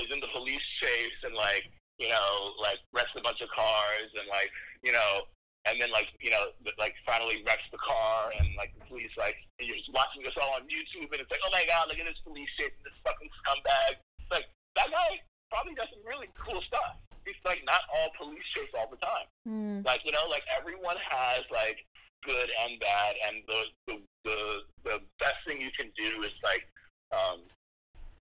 [0.00, 1.68] is in the police chase and like
[1.98, 4.48] you know like wrecks a bunch of cars and like
[4.84, 5.28] you know
[5.66, 9.36] and then like you know like finally wrecks the car and like the police like
[9.58, 12.06] you're just watching this all on YouTube and it's like oh my god look at
[12.06, 14.00] this police chasing this fucking scumbag.
[14.30, 15.20] Like that guy
[15.50, 16.96] probably does some really cool stuff.
[17.28, 19.86] It's like not all police chase all the time Mm.
[19.86, 21.78] like you know like everyone has like
[22.26, 24.38] good and bad and the the the,
[24.84, 26.66] the best thing you can do is like
[27.12, 27.40] um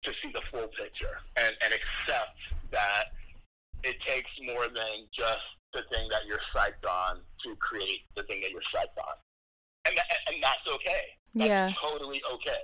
[0.04, 2.38] to see the full picture and and accept
[2.72, 3.06] that
[3.84, 8.40] it takes more than just the thing that you're psyched on to create the thing
[8.42, 9.16] that you're psyched on
[9.88, 11.04] and that, and that's okay
[11.34, 11.72] that's Yeah.
[11.82, 12.64] totally okay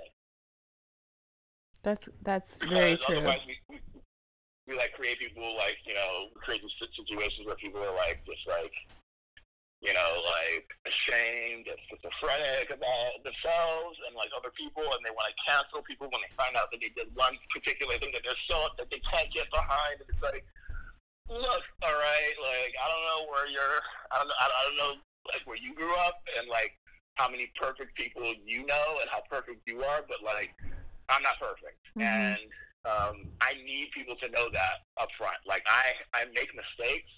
[1.82, 3.16] That's that's very because true.
[3.18, 3.78] Otherwise, we, we,
[4.66, 8.46] we like create people like you know create these situations where people are like just
[8.46, 8.72] like
[9.82, 15.26] you know like ashamed and schizophrenic about themselves and like other people, and they want
[15.30, 18.44] to cancel people when they find out that they did one particular thing that they're
[18.48, 20.44] so that they can't get behind, and it's like.
[21.30, 22.34] Look, all right.
[22.42, 23.80] Like, I don't know where you're.
[24.10, 24.34] I don't know.
[24.38, 25.00] I don't know,
[25.32, 26.76] like, where you grew up, and like,
[27.14, 30.04] how many perfect people you know, and how perfect you are.
[30.06, 30.52] But like,
[31.08, 32.02] I'm not perfect, Mhm.
[32.02, 32.40] and
[32.84, 35.36] um, I need people to know that up front.
[35.46, 37.10] Like I, I make mistakes.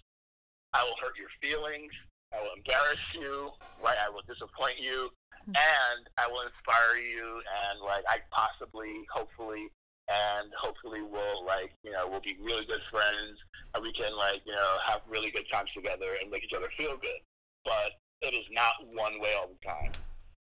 [0.75, 1.93] I will hurt your feelings.
[2.35, 3.51] I will embarrass you.
[3.83, 3.97] Right?
[4.05, 5.09] I will disappoint you,
[5.47, 7.41] and I will inspire you.
[7.71, 9.69] And like I possibly, hopefully,
[10.09, 13.39] and hopefully we'll like you know we'll be really good friends,
[13.75, 16.69] and we can like you know have really good times together and make each other
[16.77, 17.21] feel good.
[17.65, 19.93] But it is not one way all the time.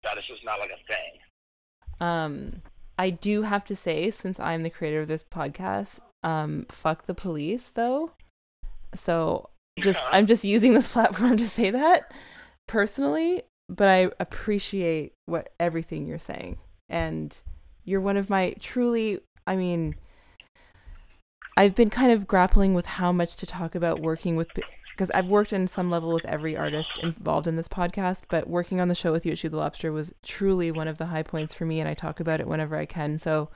[0.03, 1.13] That is just not like a thing.
[2.01, 2.63] Um,
[2.99, 7.15] I do have to say, since I'm the creator of this podcast, um, fuck the
[7.15, 8.13] police though.
[8.95, 10.17] So just Yeah.
[10.17, 12.13] I'm just using this platform to say that
[12.67, 17.37] personally, but I appreciate what everything you're saying, and
[17.85, 19.21] you're one of my truly.
[19.47, 19.97] I mean,
[21.57, 24.49] I've been kind of grappling with how much to talk about working with
[24.95, 28.81] because I've worked in some level with every artist involved in this podcast, but working
[28.81, 31.25] on the show with you at Shoot the Lobster was truly one of the high
[31.25, 33.19] points for me, and I talk about it whenever I can.
[33.19, 33.51] So,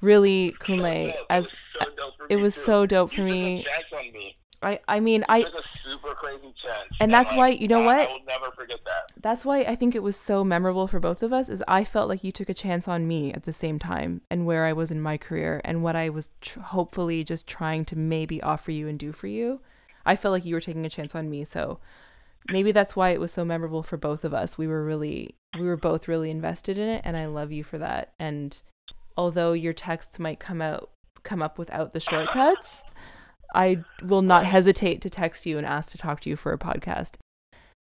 [0.00, 3.26] really, Kunle, as it was so dope for it me, was so dope for You
[3.26, 3.64] took a me.
[3.64, 4.36] chance on me.
[4.64, 7.80] I, I mean, I, took a super crazy chance, And that's like, why- you know
[7.82, 8.08] I- what?
[8.08, 9.10] I will never forget that.
[9.20, 11.48] that's why I think it was so memorable for both of us.
[11.48, 14.46] Is I felt like you took a chance on me at the same time, and
[14.46, 17.96] where I was in my career, and what I was tr- hopefully just trying to
[17.98, 19.60] maybe offer you and do for you.
[20.04, 21.78] I felt like you were taking a chance on me, so
[22.50, 24.58] maybe that's why it was so memorable for both of us.
[24.58, 27.78] We were really, we were both really invested in it, and I love you for
[27.78, 28.12] that.
[28.18, 28.60] And
[29.16, 30.90] although your texts might come out,
[31.22, 32.82] come up without the shortcuts,
[33.54, 36.58] I will not hesitate to text you and ask to talk to you for a
[36.58, 37.12] podcast.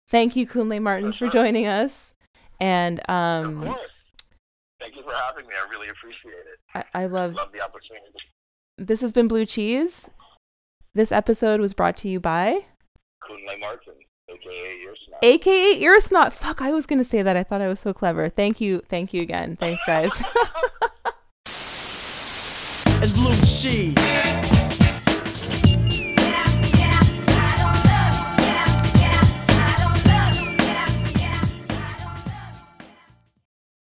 [0.09, 2.14] Thank you, Kunle Martins, for joining us.
[2.59, 3.64] And um.
[4.80, 5.53] Thank you for having me.
[5.55, 6.59] I really appreciate it.
[6.76, 8.05] I, I love Love the opportunity.
[8.78, 10.09] this has been Blue Cheese.
[10.96, 12.66] This episode was brought to you by
[13.28, 13.96] Kunle Martin,
[14.30, 15.20] aka Your Snap.
[15.24, 16.34] AKA Earsnot.
[16.34, 17.36] Fuck, I was gonna say that.
[17.36, 18.30] I thought I was so clever.
[18.30, 19.58] Thank you, thank you again.
[19.58, 20.12] Thanks, guys.
[23.06, 24.83] It's Blue Cheese.